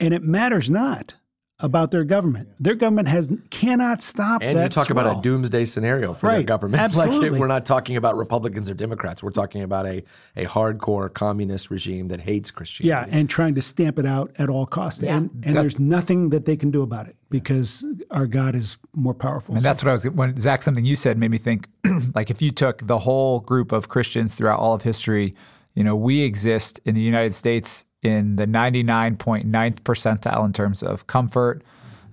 and 0.01 0.15
it 0.15 0.23
matters 0.23 0.71
not 0.71 1.15
about 1.61 1.91
their 1.91 2.05
government. 2.05 2.51
Their 2.61 2.75
government 2.75 3.09
has 3.09 3.31
cannot 3.49 4.03
stop 4.03 4.43
and 4.43 4.59
that. 4.59 4.63
you 4.65 4.69
talk 4.69 4.89
swell. 4.89 4.99
about 4.99 5.19
a 5.19 5.23
doomsday 5.23 5.65
scenario 5.65 6.13
for 6.13 6.27
right. 6.27 6.37
their 6.37 6.43
government. 6.43 6.83
Absolutely. 6.83 7.31
Like 7.31 7.41
we're 7.41 7.47
not 7.47 7.65
talking 7.65 7.97
about 7.97 8.17
Republicans 8.17 8.69
or 8.69 8.75
Democrats. 8.75 9.23
We're 9.23 9.31
talking 9.31 9.63
about 9.63 9.87
a, 9.87 10.03
a 10.37 10.45
hardcore 10.45 11.13
communist 11.13 11.71
regime 11.71 12.09
that 12.09 12.21
hates 12.21 12.51
Christianity. 12.51 13.11
Yeah, 13.11 13.19
and 13.19 13.31
trying 13.31 13.55
to 13.55 13.63
stamp 13.63 13.99
it 13.99 14.05
out 14.05 14.33
at 14.39 14.51
all 14.51 14.67
costs. 14.67 15.03
Yeah. 15.03 15.17
And, 15.17 15.31
and 15.45 15.57
there's 15.57 15.79
nothing 15.79 16.29
that 16.31 16.45
they 16.45 16.57
can 16.57 16.71
do 16.71 16.83
about 16.83 17.09
it 17.09 17.17
because 17.31 17.87
our 18.11 18.27
God 18.27 18.55
is 18.55 18.77
more 18.95 19.15
powerful. 19.15 19.55
And 19.55 19.63
so. 19.63 19.69
that's 19.69 19.83
what 19.83 19.89
I 19.89 19.93
was 19.93 20.09
when 20.11 20.37
Zach 20.37 20.63
something 20.63 20.85
you 20.85 20.97
said 20.97 21.17
made 21.17 21.31
me 21.31 21.39
think 21.39 21.69
like 22.15 22.31
if 22.31 22.43
you 22.43 22.51
took 22.51 22.87
the 22.87 22.99
whole 22.99 23.41
group 23.41 23.73
of 23.73 23.89
Christians 23.89 24.35
throughout 24.35 24.59
all 24.59 24.75
of 24.75 24.83
history, 24.83 25.35
you 25.75 25.85
know, 25.85 25.97
we 25.97 26.21
exist 26.21 26.81
in 26.85 26.95
the 26.95 27.01
United 27.01 27.33
States 27.33 27.87
in 28.07 28.37
the 28.37 28.47
99.9th 28.47 29.81
percentile 29.81 30.45
in 30.47 30.53
terms 30.53 30.83
of 30.83 31.07
comfort, 31.07 31.63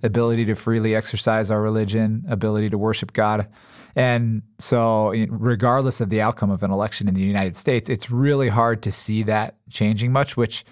ability 0.02 0.44
to 0.46 0.56
freely 0.56 0.96
exercise 0.96 1.50
our 1.50 1.62
religion, 1.62 2.26
ability 2.28 2.70
to 2.70 2.78
worship 2.78 3.14
God. 3.14 3.48
And 3.96 4.42
so, 4.58 5.14
regardless 5.30 6.02
of 6.02 6.10
the 6.10 6.20
outcome 6.20 6.50
of 6.50 6.64
an 6.64 6.72
election 6.72 7.08
in 7.08 7.14
the 7.14 7.22
United 7.22 7.56
States, 7.56 7.90
it's 7.90 8.10
really 8.10 8.50
hard 8.50 8.82
to 8.84 8.92
see 8.92 9.24
that 9.24 9.56
changing 9.70 10.12
much, 10.12 10.36
which 10.36 10.66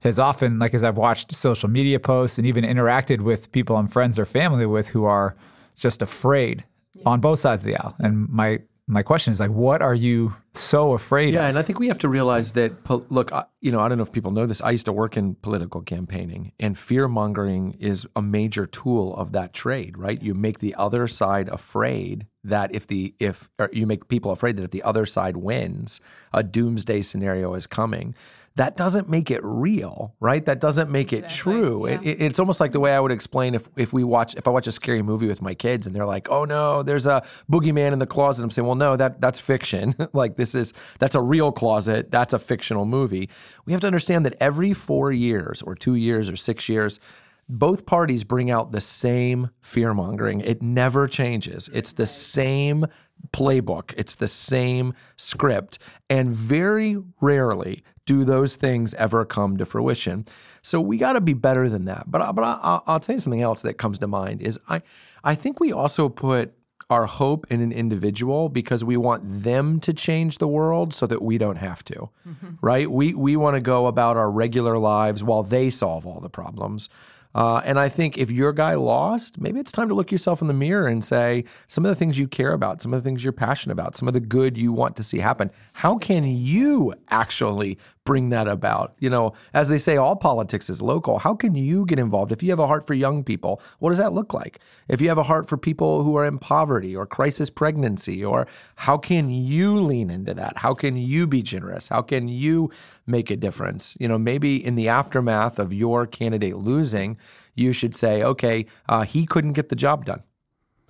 has 0.00 0.18
often, 0.18 0.58
like 0.58 0.74
as 0.74 0.82
I've 0.82 0.96
watched 0.96 1.34
social 1.34 1.68
media 1.68 2.00
posts 2.00 2.38
and 2.38 2.46
even 2.46 2.64
interacted 2.64 3.20
with 3.20 3.52
people 3.52 3.76
I'm 3.76 3.86
friends 3.86 4.18
or 4.18 4.24
family 4.24 4.66
with 4.66 4.88
who 4.88 5.04
are 5.04 5.36
just 5.76 6.02
afraid 6.02 6.64
yeah. 6.94 7.02
on 7.06 7.20
both 7.20 7.38
sides 7.38 7.62
of 7.62 7.66
the 7.66 7.76
aisle. 7.76 7.94
And 7.98 8.28
my 8.28 8.60
my 8.88 9.02
question 9.02 9.30
is 9.30 9.38
like, 9.40 9.50
what 9.50 9.80
are 9.80 9.94
you 9.94 10.34
so 10.54 10.92
afraid 10.92 11.32
Yeah, 11.32 11.40
of? 11.40 11.44
Yeah, 11.44 11.48
and 11.50 11.58
I 11.58 11.62
think 11.62 11.78
we 11.78 11.88
have 11.88 11.98
to 11.98 12.08
realize 12.08 12.52
that. 12.52 12.82
po- 12.84 13.06
Look, 13.10 13.32
I- 13.32 13.44
you 13.60 13.70
know, 13.70 13.78
I 13.80 13.88
don't 13.88 13.96
know 13.96 14.02
if 14.02 14.12
people 14.12 14.32
know 14.32 14.44
this. 14.44 14.60
I 14.60 14.70
used 14.70 14.86
to 14.86 14.92
work 14.92 15.16
in 15.16 15.36
political 15.36 15.82
campaigning, 15.82 16.52
and 16.58 16.76
fear 16.76 17.06
mongering 17.08 17.72
is 17.78 18.06
a 18.16 18.22
major 18.22 18.66
tool 18.66 19.14
of 19.16 19.32
that 19.32 19.52
trade. 19.54 19.96
Right? 19.96 20.20
You 20.20 20.34
make 20.34 20.58
the 20.58 20.74
other 20.74 21.06
side 21.08 21.48
afraid 21.48 22.26
that 22.44 22.74
if 22.74 22.86
the 22.88 23.14
if 23.20 23.48
or 23.58 23.70
you 23.72 23.86
make 23.86 24.08
people 24.08 24.32
afraid 24.32 24.56
that 24.56 24.64
if 24.64 24.70
the 24.72 24.82
other 24.82 25.06
side 25.06 25.36
wins, 25.36 26.00
a 26.32 26.42
doomsday 26.42 27.02
scenario 27.02 27.54
is 27.54 27.66
coming. 27.68 28.14
That 28.56 28.76
doesn't 28.76 29.08
make 29.08 29.30
it 29.30 29.40
real, 29.42 30.14
right? 30.20 30.44
That 30.44 30.60
doesn't 30.60 30.90
make 30.90 31.12
it 31.14 31.26
true. 31.28 31.86
It, 31.86 32.02
it- 32.02 32.20
it's 32.20 32.38
almost 32.38 32.60
like 32.60 32.72
the 32.72 32.80
way 32.80 32.94
I 32.94 33.00
would 33.00 33.10
explain 33.12 33.54
if 33.54 33.66
if 33.76 33.92
we 33.94 34.04
watch 34.04 34.34
if 34.34 34.46
I 34.46 34.50
watch 34.50 34.66
a 34.66 34.72
scary 34.72 35.00
movie 35.00 35.26
with 35.26 35.40
my 35.40 35.54
kids 35.54 35.86
and 35.86 35.96
they're 35.96 36.04
like, 36.04 36.28
"Oh 36.30 36.44
no, 36.44 36.82
there's 36.82 37.06
a 37.06 37.22
boogeyman 37.50 37.92
in 37.92 37.98
the 37.98 38.06
closet." 38.06 38.42
I'm 38.42 38.50
saying, 38.50 38.66
"Well, 38.66 38.74
no, 38.76 38.94
that 38.96 39.20
that's 39.22 39.40
fiction. 39.40 39.94
like 40.12 40.36
this 40.36 40.54
is 40.54 40.74
that's 40.98 41.14
a 41.14 41.20
real 41.22 41.50
closet. 41.50 42.10
That's 42.10 42.34
a 42.34 42.38
fictional 42.38 42.84
movie." 42.84 43.30
We 43.64 43.72
have 43.72 43.80
to 43.80 43.86
understand 43.86 44.26
that 44.26 44.34
every 44.40 44.74
4 44.74 45.12
years 45.12 45.62
or 45.62 45.74
2 45.74 45.94
years 45.94 46.28
or 46.28 46.36
6 46.36 46.68
years 46.68 47.00
both 47.48 47.86
parties 47.86 48.24
bring 48.24 48.50
out 48.50 48.72
the 48.72 48.80
same 48.80 49.50
fear 49.60 49.92
mongering. 49.94 50.40
It 50.40 50.62
never 50.62 51.06
changes. 51.06 51.68
It's 51.72 51.92
the 51.92 52.06
same 52.06 52.86
playbook, 53.32 53.94
it's 53.96 54.16
the 54.16 54.28
same 54.28 54.94
script. 55.16 55.78
And 56.10 56.30
very 56.30 56.96
rarely 57.20 57.82
do 58.04 58.24
those 58.24 58.56
things 58.56 58.94
ever 58.94 59.24
come 59.24 59.56
to 59.58 59.64
fruition. 59.64 60.26
So 60.62 60.80
we 60.80 60.98
got 60.98 61.12
to 61.12 61.20
be 61.20 61.34
better 61.34 61.68
than 61.68 61.84
that. 61.84 62.10
But, 62.10 62.32
but 62.32 62.42
I, 62.42 62.58
I'll- 62.62 62.82
I'll 62.86 63.00
tell 63.00 63.14
you 63.14 63.20
something 63.20 63.42
else 63.42 63.62
that 63.62 63.74
comes 63.74 63.98
to 64.00 64.06
mind 64.08 64.42
is 64.42 64.58
I, 64.68 64.82
I 65.22 65.34
think 65.34 65.60
we 65.60 65.72
also 65.72 66.08
put 66.08 66.54
our 66.90 67.06
hope 67.06 67.46
in 67.48 67.60
an 67.62 67.72
individual 67.72 68.48
because 68.48 68.84
we 68.84 68.96
want 68.96 69.22
them 69.24 69.80
to 69.80 69.94
change 69.94 70.38
the 70.38 70.48
world 70.48 70.92
so 70.92 71.06
that 71.06 71.22
we 71.22 71.38
don't 71.38 71.56
have 71.56 71.82
to. 71.84 71.94
Mm-hmm. 72.28 72.48
Right? 72.60 72.90
We 72.90 73.14
we 73.14 73.36
want 73.36 73.54
to 73.54 73.62
go 73.62 73.86
about 73.86 74.16
our 74.16 74.30
regular 74.30 74.76
lives 74.78 75.24
while 75.24 75.42
they 75.42 75.70
solve 75.70 76.06
all 76.06 76.20
the 76.20 76.28
problems. 76.28 76.90
Uh, 77.34 77.62
and 77.64 77.78
I 77.78 77.88
think 77.88 78.18
if 78.18 78.30
your 78.30 78.52
guy 78.52 78.74
lost, 78.74 79.40
maybe 79.40 79.60
it's 79.60 79.72
time 79.72 79.88
to 79.88 79.94
look 79.94 80.12
yourself 80.12 80.40
in 80.40 80.48
the 80.48 80.54
mirror 80.54 80.86
and 80.86 81.02
say 81.02 81.44
some 81.66 81.84
of 81.84 81.88
the 81.88 81.94
things 81.94 82.18
you 82.18 82.28
care 82.28 82.52
about, 82.52 82.82
some 82.82 82.92
of 82.92 83.02
the 83.02 83.08
things 83.08 83.24
you're 83.24 83.32
passionate 83.32 83.72
about, 83.72 83.96
some 83.96 84.08
of 84.08 84.14
the 84.14 84.20
good 84.20 84.58
you 84.58 84.72
want 84.72 84.96
to 84.96 85.02
see 85.02 85.18
happen. 85.18 85.50
How 85.72 85.96
can 85.96 86.24
you 86.24 86.94
actually 87.08 87.78
bring 88.04 88.30
that 88.30 88.48
about? 88.48 88.94
You 88.98 89.10
know, 89.10 89.32
as 89.54 89.68
they 89.68 89.78
say, 89.78 89.96
all 89.96 90.16
politics 90.16 90.68
is 90.68 90.82
local. 90.82 91.18
How 91.18 91.34
can 91.34 91.54
you 91.54 91.86
get 91.86 91.98
involved? 91.98 92.32
If 92.32 92.42
you 92.42 92.50
have 92.50 92.58
a 92.58 92.66
heart 92.66 92.86
for 92.86 92.94
young 92.94 93.24
people, 93.24 93.62
what 93.78 93.90
does 93.90 93.98
that 93.98 94.12
look 94.12 94.34
like? 94.34 94.58
If 94.88 95.00
you 95.00 95.08
have 95.08 95.18
a 95.18 95.22
heart 95.22 95.48
for 95.48 95.56
people 95.56 96.02
who 96.02 96.16
are 96.16 96.26
in 96.26 96.38
poverty 96.38 96.94
or 96.94 97.06
crisis 97.06 97.48
pregnancy, 97.48 98.24
or 98.24 98.46
how 98.76 98.98
can 98.98 99.30
you 99.30 99.80
lean 99.80 100.10
into 100.10 100.34
that? 100.34 100.58
How 100.58 100.74
can 100.74 100.96
you 100.96 101.26
be 101.26 101.42
generous? 101.42 101.88
How 101.88 102.02
can 102.02 102.28
you 102.28 102.70
make 103.12 103.30
a 103.30 103.36
difference? 103.36 103.96
You 104.00 104.08
know, 104.08 104.18
maybe 104.18 104.56
in 104.56 104.74
the 104.74 104.88
aftermath 104.88 105.60
of 105.60 105.72
your 105.72 106.06
candidate 106.06 106.56
losing, 106.56 107.16
you 107.54 107.72
should 107.72 107.94
say, 107.94 108.24
okay, 108.24 108.66
uh, 108.88 109.02
he 109.02 109.24
couldn't 109.26 109.52
get 109.52 109.68
the 109.68 109.76
job 109.76 110.04
done. 110.04 110.24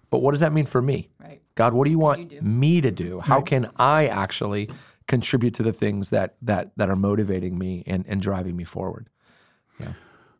But 0.09 0.23
what 0.23 0.31
does 0.31 0.41
that 0.41 0.53
mean 0.53 0.67
for 0.67 0.81
me? 0.81 1.11
Right. 1.19 1.43
God, 1.55 1.75
what 1.75 1.85
do 1.85 1.91
you 1.91 1.99
want 1.99 2.43
me 2.43 2.81
to 2.81 2.91
do? 2.91 3.21
How 3.21 3.41
can 3.41 3.71
I 3.77 4.07
actually 4.07 4.71
contribute 5.07 5.55
to 5.55 5.63
the 5.63 5.73
things 5.73 6.11
that 6.11 6.37
that 6.43 6.73
that 6.77 6.89
are 6.89 6.97
motivating 6.97 7.59
me 7.59 7.83
and, 7.87 8.07
and 8.07 8.23
driving 8.23 8.57
me 8.57 8.65
forward? 8.65 9.09
Yeah. 9.81 9.93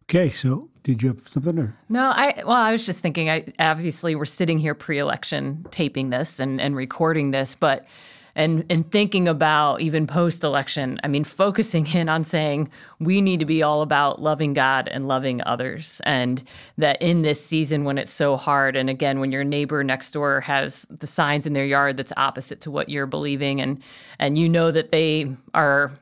Okay, 0.05 0.31
so 0.31 0.69
did 0.83 1.03
you 1.03 1.09
have 1.09 1.27
something 1.27 1.59
or? 1.59 1.79
No, 1.89 2.11
I 2.11 2.43
well, 2.45 2.51
I 2.51 2.73
was 2.73 2.85
just 2.85 3.01
thinking. 3.01 3.31
I 3.31 3.45
obviously 3.59 4.15
we're 4.15 4.25
sitting 4.25 4.59
here 4.59 4.75
pre-election, 4.75 5.67
taping 5.71 6.11
this 6.11 6.39
and 6.39 6.61
and 6.61 6.77
recording 6.77 7.31
this, 7.31 7.55
but 7.55 7.87
and 8.35 8.65
and 8.71 8.91
thinking 8.91 9.29
about 9.29 9.81
even 9.81 10.07
post-election. 10.07 11.01
I 11.05 11.09
mean, 11.09 11.25
focusing 11.25 11.87
in 11.87 12.09
on 12.09 12.25
saying 12.25 12.71
we 12.99 13.21
need 13.21 13.41
to 13.41 13.47
be 13.47 13.63
all 13.63 13.83
about 13.83 14.21
loving 14.23 14.55
God 14.55 14.89
and 14.89 15.09
loving 15.09 15.43
others, 15.45 16.01
and 16.05 16.43
that 16.79 17.01
in 17.01 17.23
this 17.23 17.45
season 17.45 17.85
when 17.85 17.99
it's 17.99 18.13
so 18.13 18.37
hard, 18.37 18.77
and 18.77 18.89
again 18.89 19.21
when 19.21 19.33
your 19.33 19.45
neighbor 19.45 19.85
next 19.85 20.13
door 20.13 20.41
has 20.41 20.83
the 20.91 21.07
signs 21.07 21.47
in 21.47 21.53
their 21.53 21.67
yard 21.67 21.97
that's 21.97 22.13
opposite 22.17 22.61
to 22.63 22.71
what 22.71 22.89
you're 22.89 23.07
believing, 23.07 23.61
and 23.61 23.83
and 24.19 24.39
you 24.39 24.49
know 24.49 24.71
that 24.71 24.91
they 24.91 25.35
are 25.55 25.93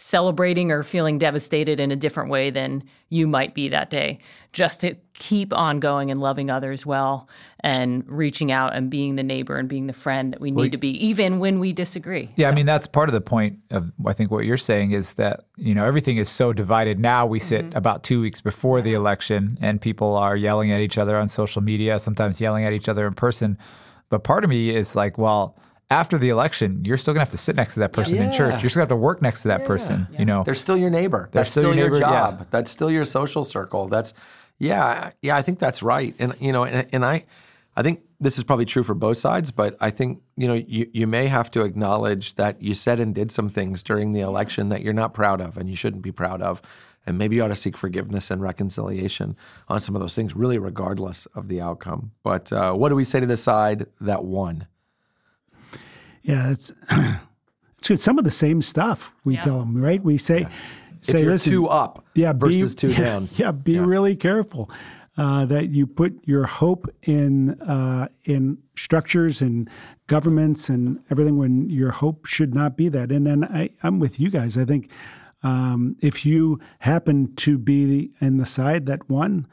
celebrating 0.00 0.72
or 0.72 0.82
feeling 0.82 1.18
devastated 1.18 1.78
in 1.78 1.90
a 1.90 1.96
different 1.96 2.30
way 2.30 2.48
than 2.48 2.82
you 3.10 3.26
might 3.26 3.54
be 3.54 3.68
that 3.68 3.90
day. 3.90 4.18
Just 4.52 4.80
to 4.80 4.96
keep 5.12 5.52
on 5.52 5.78
going 5.78 6.10
and 6.10 6.20
loving 6.20 6.50
others 6.50 6.86
well 6.86 7.28
and 7.60 8.02
reaching 8.08 8.50
out 8.50 8.74
and 8.74 8.88
being 8.88 9.16
the 9.16 9.22
neighbor 9.22 9.58
and 9.58 9.68
being 9.68 9.88
the 9.88 9.92
friend 9.92 10.32
that 10.32 10.40
we 10.40 10.50
need 10.50 10.72
to 10.72 10.78
be, 10.78 10.88
even 11.04 11.38
when 11.38 11.58
we 11.60 11.74
disagree. 11.74 12.30
Yeah, 12.36 12.48
I 12.48 12.52
mean 12.54 12.64
that's 12.64 12.86
part 12.86 13.10
of 13.10 13.12
the 13.12 13.20
point 13.20 13.58
of 13.70 13.92
I 14.06 14.14
think 14.14 14.30
what 14.30 14.46
you're 14.46 14.56
saying 14.56 14.92
is 14.92 15.14
that 15.14 15.44
you 15.56 15.74
know 15.74 15.84
everything 15.84 16.16
is 16.16 16.30
so 16.30 16.54
divided. 16.54 16.98
Now 16.98 17.26
we 17.26 17.38
sit 17.38 17.60
Mm-hmm. 17.60 17.76
about 17.76 18.02
two 18.02 18.22
weeks 18.22 18.40
before 18.40 18.80
the 18.80 18.94
election, 18.94 19.58
and 19.60 19.82
people 19.82 20.16
are 20.16 20.34
yelling 20.34 20.72
at 20.72 20.80
each 20.80 20.96
other 20.96 21.18
on 21.18 21.28
social 21.28 21.60
media, 21.60 21.98
sometimes 21.98 22.40
yelling 22.40 22.64
at 22.64 22.72
each 22.72 22.88
other 22.88 23.06
in 23.06 23.12
person. 23.12 23.58
But 24.08 24.24
part 24.24 24.44
of 24.44 24.50
me 24.50 24.70
is 24.70 24.96
like, 24.96 25.18
well, 25.18 25.58
after 25.90 26.18
the 26.18 26.28
election, 26.28 26.84
you're 26.84 26.96
still 26.96 27.12
gonna 27.12 27.24
have 27.24 27.30
to 27.30 27.38
sit 27.38 27.56
next 27.56 27.74
to 27.74 27.80
that 27.80 27.92
person 27.92 28.18
in 28.18 28.32
church. 28.32 28.62
You're 28.62 28.70
still 28.70 28.80
gonna 28.80 28.84
have 28.84 28.88
to 28.90 28.96
work 28.96 29.20
next 29.20 29.42
to 29.42 29.48
that 29.48 29.64
person. 29.64 30.06
You 30.16 30.24
know, 30.24 30.44
They're 30.44 30.54
still 30.54 30.76
your 30.76 30.90
neighbor. 30.90 31.28
That's 31.32 31.50
still 31.50 31.62
still, 31.62 31.74
your 31.74 31.86
your, 31.86 31.94
neighbor, 31.94 32.06
yeah. 32.06 32.30
job. 32.30 32.46
That's 32.50 32.70
still 32.70 32.90
your 32.90 33.04
social 33.04 33.42
circle. 33.42 33.88
That's 33.88 34.14
yeah, 34.58 35.10
yeah. 35.20 35.36
I 35.36 35.42
think 35.42 35.58
that's 35.58 35.82
right. 35.82 36.14
And 36.18 36.34
you 36.40 36.52
know, 36.52 36.64
and, 36.64 36.86
and 36.92 37.04
I, 37.04 37.24
I 37.76 37.82
think 37.82 38.02
this 38.20 38.38
is 38.38 38.44
probably 38.44 38.66
true 38.66 38.82
for 38.82 38.94
both 38.94 39.16
sides. 39.16 39.50
But 39.50 39.76
I 39.80 39.90
think 39.90 40.22
you 40.36 40.46
know, 40.46 40.54
you 40.54 40.88
you 40.92 41.06
may 41.08 41.26
have 41.26 41.50
to 41.52 41.62
acknowledge 41.62 42.36
that 42.36 42.62
you 42.62 42.74
said 42.74 43.00
and 43.00 43.12
did 43.12 43.32
some 43.32 43.48
things 43.48 43.82
during 43.82 44.12
the 44.12 44.20
election 44.20 44.68
that 44.68 44.82
you're 44.82 44.92
not 44.92 45.12
proud 45.12 45.40
of, 45.40 45.56
and 45.56 45.68
you 45.68 45.74
shouldn't 45.74 46.02
be 46.02 46.12
proud 46.12 46.40
of. 46.40 46.62
And 47.06 47.18
maybe 47.18 47.36
you 47.36 47.42
ought 47.42 47.48
to 47.48 47.56
seek 47.56 47.76
forgiveness 47.76 48.30
and 48.30 48.42
reconciliation 48.42 49.34
on 49.68 49.80
some 49.80 49.96
of 49.96 50.02
those 50.02 50.14
things, 50.14 50.36
really, 50.36 50.58
regardless 50.58 51.26
of 51.26 51.48
the 51.48 51.60
outcome. 51.62 52.12
But 52.22 52.52
uh, 52.52 52.74
what 52.74 52.90
do 52.90 52.94
we 52.94 53.04
say 53.04 53.18
to 53.18 53.26
the 53.26 53.38
side 53.38 53.86
that 54.02 54.22
won? 54.22 54.68
Yeah, 56.22 56.50
it's 56.50 56.72
it's 57.78 57.88
good. 57.88 58.00
Some 58.00 58.18
of 58.18 58.24
the 58.24 58.30
same 58.30 58.62
stuff 58.62 59.12
we 59.24 59.34
Yeah. 59.34 59.44
tell 59.44 59.58
them, 59.60 59.76
right? 59.76 60.02
We 60.02 60.18
say, 60.18 60.46
say, 61.00 61.18
if 61.18 61.20
you're 61.20 61.32
listen, 61.32 61.52
two 61.52 61.68
up 61.68 62.04
yeah, 62.14 62.32
versus 62.32 62.74
be, 62.74 62.78
two 62.80 62.88
yeah, 62.92 63.00
down. 63.00 63.28
Yeah, 63.36 63.52
be 63.52 63.78
really 63.78 64.16
careful 64.16 64.70
uh, 65.16 65.44
that 65.46 65.70
you 65.70 65.86
put 65.86 66.18
your 66.24 66.46
hope 66.46 66.88
in 67.02 67.50
uh, 67.62 68.08
in 68.24 68.58
structures 68.76 69.40
and 69.40 69.68
governments 70.06 70.68
and 70.68 71.00
everything 71.10 71.36
when 71.38 71.68
your 71.68 71.90
hope 71.90 72.26
should 72.26 72.54
not 72.54 72.76
be 72.76 72.88
that. 72.88 73.10
And 73.12 73.26
then 73.26 73.44
I, 73.44 73.70
I'm 73.82 73.98
with 73.98 74.18
you 74.20 74.30
guys. 74.30 74.56
I 74.56 74.64
think 74.64 74.90
um, 75.42 75.96
if 76.00 76.24
you 76.26 76.58
happen 76.80 77.34
to 77.36 77.58
be 77.58 78.10
in 78.20 78.36
the 78.36 78.46
side 78.46 78.86
that 78.86 79.08
won, 79.08 79.46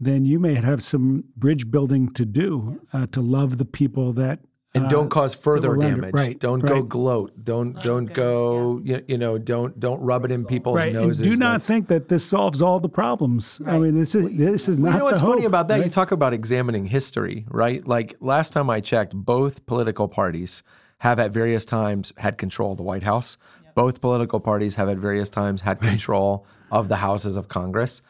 then 0.00 0.24
you 0.24 0.38
may 0.38 0.54
have 0.54 0.82
some 0.82 1.24
bridge 1.36 1.70
building 1.70 2.12
to 2.14 2.24
do 2.24 2.80
uh, 2.92 3.06
to 3.12 3.20
love 3.20 3.58
the 3.58 3.64
people 3.64 4.12
that. 4.14 4.40
And 4.74 4.88
don't 4.88 5.06
uh, 5.06 5.08
cause 5.10 5.34
further 5.34 5.76
damage. 5.76 6.14
Right, 6.14 6.38
Don't 6.38 6.60
go 6.60 6.82
gloat. 6.82 7.44
Don't 7.44 7.76
oh, 7.78 7.82
don't 7.82 8.06
go. 8.06 8.80
You, 8.82 9.04
you 9.06 9.18
know. 9.18 9.36
Don't 9.38 9.78
don't 9.78 10.00
rub 10.00 10.24
it 10.24 10.30
in 10.30 10.44
people's 10.46 10.76
Right, 10.76 10.88
and 10.94 10.96
noses. 11.06 11.24
do 11.26 11.30
not 11.30 11.38
That's- 11.38 11.66
think 11.66 11.88
that 11.88 12.08
this 12.08 12.24
solves 12.24 12.62
all 12.62 12.80
the 12.80 12.88
problems. 12.88 13.60
I 13.66 13.78
mean, 13.78 13.94
this 13.94 14.14
is 14.14 14.36
this 14.36 14.68
is 14.68 14.78
not 14.78 14.92
You 14.94 14.98
know 15.00 15.04
what's 15.04 15.20
the 15.20 15.26
hope. 15.26 15.34
funny 15.34 15.46
about 15.46 15.68
that? 15.68 15.84
You 15.84 15.90
talk 15.90 16.10
about 16.10 16.32
examining 16.32 16.86
history, 16.86 17.44
right? 17.50 17.86
Like 17.86 18.14
last 18.20 18.52
time 18.52 18.70
I 18.70 18.80
checked, 18.80 19.14
both 19.14 19.66
political 19.66 20.08
parties 20.08 20.62
have 20.98 21.18
at 21.18 21.32
various 21.32 21.64
times 21.64 22.12
had 22.16 22.38
control 22.38 22.72
of 22.72 22.76
the 22.78 22.82
White 22.84 23.02
House. 23.02 23.36
Both 23.74 24.00
political 24.00 24.38
parties 24.40 24.74
have 24.76 24.88
at 24.88 24.98
various 24.98 25.28
times 25.30 25.62
had 25.62 25.80
control 25.80 26.46
of 26.70 26.88
the 26.88 26.96
houses 26.96 27.36
of 27.36 27.48
Congress. 27.48 28.00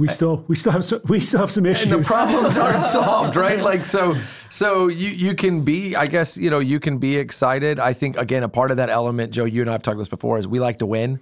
We 0.00 0.08
still 0.08 0.44
we 0.48 0.56
still 0.56 0.72
have 0.72 0.84
some, 0.84 1.00
we 1.08 1.20
still 1.20 1.40
have 1.40 1.50
some 1.50 1.66
issues. 1.66 1.92
and 1.92 2.02
the 2.02 2.06
problems 2.06 2.56
aren't 2.56 2.82
solved, 2.98 3.36
right? 3.36 3.60
Like 3.60 3.84
so, 3.84 4.16
so 4.48 4.88
you 4.88 5.08
you 5.10 5.34
can 5.34 5.62
be, 5.62 5.94
I 5.94 6.06
guess, 6.06 6.36
you 6.36 6.50
know, 6.50 6.58
you 6.58 6.80
can 6.80 6.98
be 6.98 7.16
excited. 7.16 7.78
I 7.78 7.92
think 7.92 8.16
again, 8.16 8.42
a 8.42 8.48
part 8.48 8.70
of 8.70 8.78
that 8.78 8.90
element, 8.90 9.32
Joe, 9.32 9.44
you 9.44 9.60
and 9.60 9.70
I 9.70 9.74
have 9.74 9.82
talked 9.82 9.94
about 9.94 10.00
this 10.00 10.08
before, 10.08 10.38
is 10.38 10.48
we 10.48 10.58
like 10.58 10.78
to 10.78 10.86
win. 10.86 11.20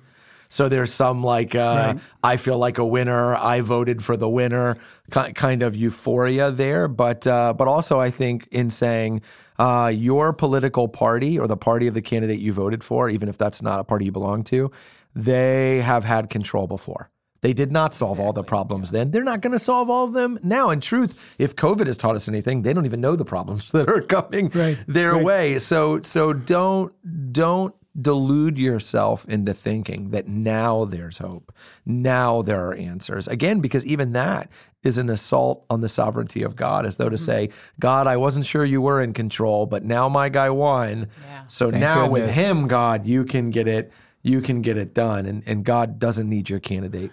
So 0.50 0.68
there's 0.70 0.92
some 0.94 1.22
like 1.22 1.54
uh, 1.54 1.58
Right. 1.94 1.98
I 2.22 2.36
feel 2.38 2.56
like 2.56 2.78
a 2.78 2.86
winner. 2.86 3.36
I 3.36 3.60
voted 3.60 4.02
for 4.02 4.16
the 4.16 4.28
winner, 4.30 4.78
ki- 5.12 5.32
kind 5.34 5.62
of 5.62 5.76
euphoria 5.76 6.50
there. 6.50 6.88
But 6.88 7.26
uh, 7.26 7.52
but 7.52 7.68
also 7.68 8.00
I 8.00 8.10
think 8.10 8.48
in 8.50 8.70
saying 8.70 9.20
uh, 9.58 9.92
your 9.94 10.32
political 10.32 10.88
party 10.88 11.38
or 11.38 11.46
the 11.48 11.56
party 11.58 11.86
of 11.86 11.92
the 11.94 12.00
candidate 12.02 12.38
you 12.40 12.54
voted 12.54 12.82
for, 12.82 13.10
even 13.10 13.28
if 13.28 13.36
that's 13.36 13.60
not 13.60 13.78
a 13.78 13.84
party 13.84 14.06
you 14.06 14.12
belong 14.12 14.42
to, 14.44 14.70
they 15.14 15.82
have 15.82 16.04
had 16.04 16.30
control 16.30 16.66
before. 16.66 17.10
They 17.40 17.52
did 17.52 17.70
not 17.70 17.94
solve 17.94 18.18
all 18.18 18.32
the 18.32 18.42
problems 18.42 18.90
then. 18.90 19.10
They're 19.10 19.24
not 19.24 19.40
going 19.40 19.52
to 19.52 19.58
solve 19.58 19.88
all 19.90 20.04
of 20.04 20.12
them 20.12 20.38
now. 20.42 20.70
In 20.70 20.80
truth, 20.80 21.36
if 21.38 21.54
COVID 21.54 21.86
has 21.86 21.96
taught 21.96 22.16
us 22.16 22.28
anything, 22.28 22.62
they 22.62 22.72
don't 22.72 22.86
even 22.86 23.00
know 23.00 23.16
the 23.16 23.24
problems 23.24 23.70
that 23.72 23.88
are 23.88 24.00
coming 24.00 24.50
Right, 24.50 24.78
their 24.86 25.12
right. 25.14 25.24
way. 25.24 25.58
So 25.58 26.00
so 26.00 26.32
don't 26.32 26.92
don't 27.32 27.74
delude 28.00 28.58
yourself 28.58 29.24
into 29.28 29.52
thinking 29.52 30.10
that 30.10 30.28
now 30.28 30.84
there's 30.84 31.18
hope. 31.18 31.52
Now 31.84 32.42
there 32.42 32.68
are 32.68 32.74
answers. 32.74 33.26
Again, 33.26 33.60
because 33.60 33.84
even 33.86 34.12
that 34.12 34.50
is 34.82 34.98
an 34.98 35.10
assault 35.10 35.64
on 35.68 35.80
the 35.80 35.88
sovereignty 35.88 36.42
of 36.42 36.54
God, 36.54 36.86
as 36.86 36.96
though 36.96 37.08
to 37.08 37.16
mm-hmm. 37.16 37.24
say, 37.24 37.50
God, 37.80 38.06
I 38.06 38.16
wasn't 38.16 38.46
sure 38.46 38.64
you 38.64 38.80
were 38.80 39.00
in 39.00 39.12
control, 39.12 39.66
but 39.66 39.84
now 39.84 40.08
my 40.08 40.28
guy 40.28 40.50
won. 40.50 41.08
Yeah. 41.26 41.46
So 41.46 41.70
Thank 41.70 41.80
now 41.80 42.06
goodness. 42.06 42.28
with 42.28 42.34
him, 42.36 42.68
God, 42.68 43.06
you 43.06 43.24
can 43.24 43.50
get 43.50 43.66
it, 43.66 43.92
you 44.22 44.40
can 44.40 44.62
get 44.62 44.78
it 44.78 44.94
done. 44.94 45.26
And, 45.26 45.42
and 45.46 45.64
God 45.64 45.98
doesn't 45.98 46.28
need 46.28 46.48
your 46.48 46.60
candidate. 46.60 47.10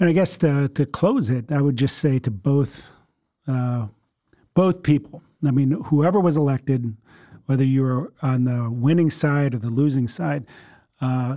And 0.00 0.08
I 0.08 0.12
guess 0.12 0.36
to, 0.38 0.68
to 0.68 0.86
close 0.86 1.28
it, 1.30 1.50
I 1.50 1.60
would 1.60 1.76
just 1.76 1.98
say 1.98 2.18
to 2.20 2.30
both 2.30 2.90
uh, 3.46 3.88
both 4.54 4.82
people. 4.82 5.22
I 5.46 5.50
mean, 5.50 5.70
whoever 5.70 6.20
was 6.20 6.36
elected, 6.36 6.96
whether 7.46 7.64
you 7.64 7.82
were 7.82 8.12
on 8.22 8.44
the 8.44 8.68
winning 8.70 9.10
side 9.10 9.54
or 9.54 9.58
the 9.58 9.70
losing 9.70 10.06
side, 10.06 10.46
uh, 11.00 11.36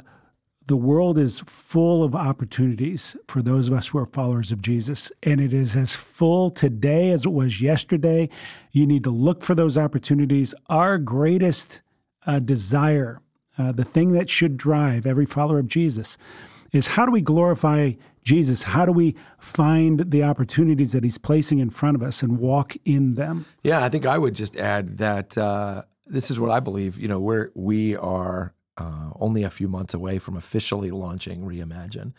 the 0.68 0.76
world 0.76 1.18
is 1.18 1.40
full 1.42 2.04
of 2.04 2.16
opportunities 2.16 3.16
for 3.28 3.42
those 3.42 3.68
of 3.68 3.74
us 3.74 3.88
who 3.88 3.98
are 3.98 4.06
followers 4.06 4.52
of 4.52 4.62
Jesus. 4.62 5.12
And 5.24 5.40
it 5.40 5.54
is 5.54 5.76
as 5.76 5.96
full 5.96 6.50
today 6.50 7.12
as 7.12 7.26
it 7.26 7.32
was 7.32 7.62
yesterday. 7.62 8.30
You 8.72 8.86
need 8.86 9.04
to 9.06 9.10
look 9.10 9.42
for 9.42 9.56
those 9.56 9.78
opportunities. 9.78 10.54
Our 10.70 10.98
greatest 10.98 11.82
uh, 12.28 12.40
desire, 12.40 13.22
uh, 13.58 13.72
the 13.72 13.86
thing 13.86 14.14
that 14.14 14.30
should 14.30 14.58
drive 14.58 15.06
every 15.06 15.26
follower 15.26 15.60
of 15.60 15.68
Jesus, 15.68 16.18
is 16.72 16.88
how 16.88 17.06
do 17.06 17.12
we 17.12 17.22
glorify 17.22 17.94
Jesus? 18.24 18.64
How 18.64 18.86
do 18.86 18.92
we 18.92 19.16
find 19.40 20.12
the 20.12 20.24
opportunities 20.24 20.92
that 20.92 21.04
he's 21.04 21.18
placing 21.18 21.60
in 21.60 21.70
front 21.70 21.96
of 21.96 22.04
us 22.04 22.22
and 22.22 22.38
walk 22.38 22.76
in 22.86 23.16
them? 23.16 23.46
Yeah, 23.64 23.84
I 23.84 23.90
think 23.90 24.06
I 24.06 24.18
would 24.18 24.36
just 24.36 24.56
add 24.58 24.98
that 24.98 25.38
uh, 25.38 25.84
this 26.08 26.30
is 26.30 26.40
what 26.40 26.52
I 26.52 26.60
believe. 26.60 27.00
You 27.00 27.08
know, 27.08 27.20
we're 27.20 27.52
we 27.56 27.96
are 27.96 28.54
uh, 28.78 29.12
only 29.20 29.44
a 29.44 29.50
few 29.50 29.68
months 29.68 29.94
away 29.94 30.18
from 30.18 30.36
officially 30.36 30.92
launching 30.92 31.42
Reimagine. 31.42 32.14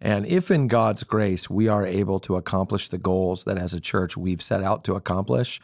And 0.00 0.26
if 0.26 0.50
in 0.50 0.66
God's 0.66 1.04
grace 1.04 1.48
we 1.48 1.68
are 1.68 1.86
able 1.86 2.18
to 2.20 2.36
accomplish 2.36 2.88
the 2.88 2.98
goals 2.98 3.44
that 3.44 3.56
as 3.56 3.72
a 3.72 3.80
church 3.80 4.16
we've 4.16 4.42
set 4.42 4.62
out 4.62 4.82
to 4.84 4.94
accomplish, 4.94 5.60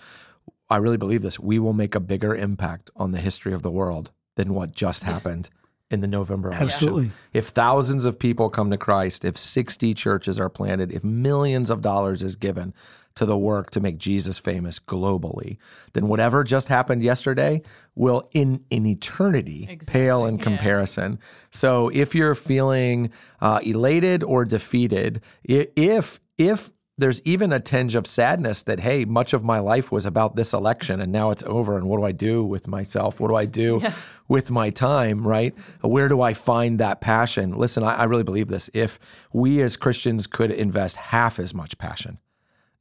I 0.70 0.76
really 0.76 0.96
believe 0.96 1.22
this. 1.22 1.40
We 1.40 1.58
will 1.58 1.72
make 1.72 1.94
a 1.94 2.00
bigger 2.00 2.34
impact 2.34 2.90
on 2.94 3.10
the 3.12 3.20
history 3.20 3.52
of 3.52 3.62
the 3.62 3.70
world 3.70 4.12
than 4.36 4.54
what 4.54 4.72
just 4.72 5.02
happened 5.02 5.50
in 5.90 6.00
the 6.00 6.06
November 6.06 6.48
election. 6.48 6.68
Absolutely. 6.68 7.10
If 7.32 7.48
thousands 7.48 8.04
of 8.04 8.18
people 8.18 8.50
come 8.50 8.70
to 8.70 8.76
Christ, 8.76 9.24
if 9.24 9.38
60 9.38 9.94
churches 9.94 10.38
are 10.38 10.48
planted, 10.48 10.92
if 10.92 11.02
millions 11.02 11.70
of 11.70 11.80
dollars 11.80 12.22
is 12.22 12.36
given 12.36 12.74
to 13.14 13.26
the 13.26 13.36
work 13.36 13.70
to 13.70 13.80
make 13.80 13.98
Jesus 13.98 14.38
famous 14.38 14.78
globally, 14.78 15.56
then 15.94 16.06
whatever 16.08 16.44
just 16.44 16.68
happened 16.68 17.02
yesterday 17.02 17.62
will 17.96 18.28
in 18.32 18.64
in 18.70 18.86
eternity 18.86 19.66
exactly. 19.68 20.00
pale 20.00 20.24
in 20.24 20.38
comparison. 20.38 21.12
Yeah. 21.12 21.26
So 21.50 21.88
if 21.88 22.14
you're 22.14 22.36
feeling 22.36 23.10
uh, 23.40 23.60
elated 23.64 24.22
or 24.22 24.44
defeated, 24.44 25.22
if 25.42 26.20
if 26.36 26.70
there's 26.98 27.22
even 27.22 27.52
a 27.52 27.60
tinge 27.60 27.94
of 27.94 28.06
sadness 28.06 28.64
that 28.64 28.80
hey 28.80 29.04
much 29.04 29.32
of 29.32 29.44
my 29.44 29.60
life 29.60 29.90
was 29.90 30.04
about 30.04 30.36
this 30.36 30.52
election 30.52 31.00
and 31.00 31.12
now 31.12 31.30
it's 31.30 31.44
over 31.44 31.76
and 31.78 31.88
what 31.88 31.98
do 31.98 32.04
i 32.04 32.12
do 32.12 32.44
with 32.44 32.68
myself? 32.68 33.20
What 33.20 33.28
do 33.28 33.36
i 33.36 33.44
do 33.44 33.78
yeah. 33.82 33.92
with 34.28 34.50
my 34.50 34.70
time 34.70 35.26
right? 35.26 35.54
Where 35.80 36.08
do 36.08 36.20
i 36.20 36.34
find 36.34 36.80
that 36.80 37.00
passion? 37.00 37.52
Listen 37.52 37.84
I, 37.84 37.94
I, 37.94 38.04
really 38.04 38.24
believe 38.24 38.48
this. 38.48 38.68
If 38.74 38.98
we 39.32 39.62
as 39.62 39.76
christians 39.76 40.26
could 40.26 40.50
invest 40.50 40.96
half 40.96 41.38
as 41.38 41.54
much 41.54 41.78
passion 41.78 42.18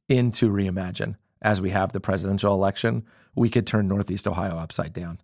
into 0.08 0.50
reimagine 0.50 1.14
as 1.40 1.60
we 1.60 1.70
have 1.70 1.92
the 1.92 2.00
presidential 2.00 2.52
election 2.52 3.04
we 3.34 3.48
could 3.48 3.66
turn 3.66 3.86
northeast 3.86 4.26
ohio 4.26 4.58
upside 4.58 4.92
down. 4.92 5.20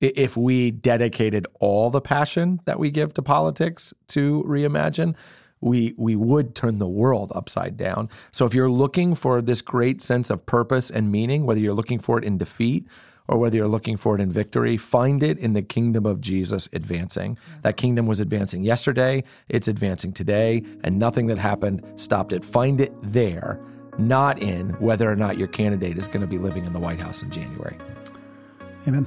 If 0.00 0.34
we 0.34 0.70
dedicated 0.70 1.46
all 1.60 1.90
the 1.90 2.00
passion 2.00 2.60
that 2.64 2.78
we 2.78 2.90
give 2.90 3.12
to 3.14 3.22
politics 3.22 3.92
to 4.08 4.42
reimagine 4.48 5.14
we 5.60 5.94
we 5.96 6.16
would 6.16 6.54
turn 6.54 6.78
the 6.78 6.88
world 6.88 7.32
upside 7.34 7.76
down. 7.76 8.08
So 8.32 8.44
if 8.44 8.54
you're 8.54 8.70
looking 8.70 9.14
for 9.14 9.42
this 9.42 9.60
great 9.60 10.00
sense 10.00 10.30
of 10.30 10.46
purpose 10.46 10.90
and 10.90 11.10
meaning, 11.12 11.44
whether 11.44 11.60
you're 11.60 11.74
looking 11.74 11.98
for 11.98 12.18
it 12.18 12.24
in 12.24 12.38
defeat 12.38 12.86
or 13.28 13.38
whether 13.38 13.56
you're 13.56 13.68
looking 13.68 13.96
for 13.96 14.16
it 14.16 14.20
in 14.20 14.30
victory, 14.30 14.76
find 14.76 15.22
it 15.22 15.38
in 15.38 15.52
the 15.52 15.62
kingdom 15.62 16.04
of 16.04 16.20
Jesus 16.20 16.68
advancing. 16.72 17.38
That 17.62 17.76
kingdom 17.76 18.06
was 18.06 18.18
advancing 18.18 18.64
yesterday, 18.64 19.22
it's 19.48 19.68
advancing 19.68 20.12
today, 20.12 20.64
and 20.82 20.98
nothing 20.98 21.28
that 21.28 21.38
happened 21.38 21.84
stopped 21.94 22.32
it. 22.32 22.44
Find 22.44 22.80
it 22.80 22.92
there, 23.02 23.60
not 23.98 24.40
in 24.40 24.70
whether 24.80 25.08
or 25.08 25.16
not 25.16 25.38
your 25.38 25.48
candidate 25.48 25.96
is 25.96 26.08
going 26.08 26.22
to 26.22 26.26
be 26.26 26.38
living 26.38 26.64
in 26.64 26.72
the 26.72 26.80
White 26.80 27.00
House 27.00 27.22
in 27.22 27.30
January. 27.30 27.76
Amen. 28.88 29.06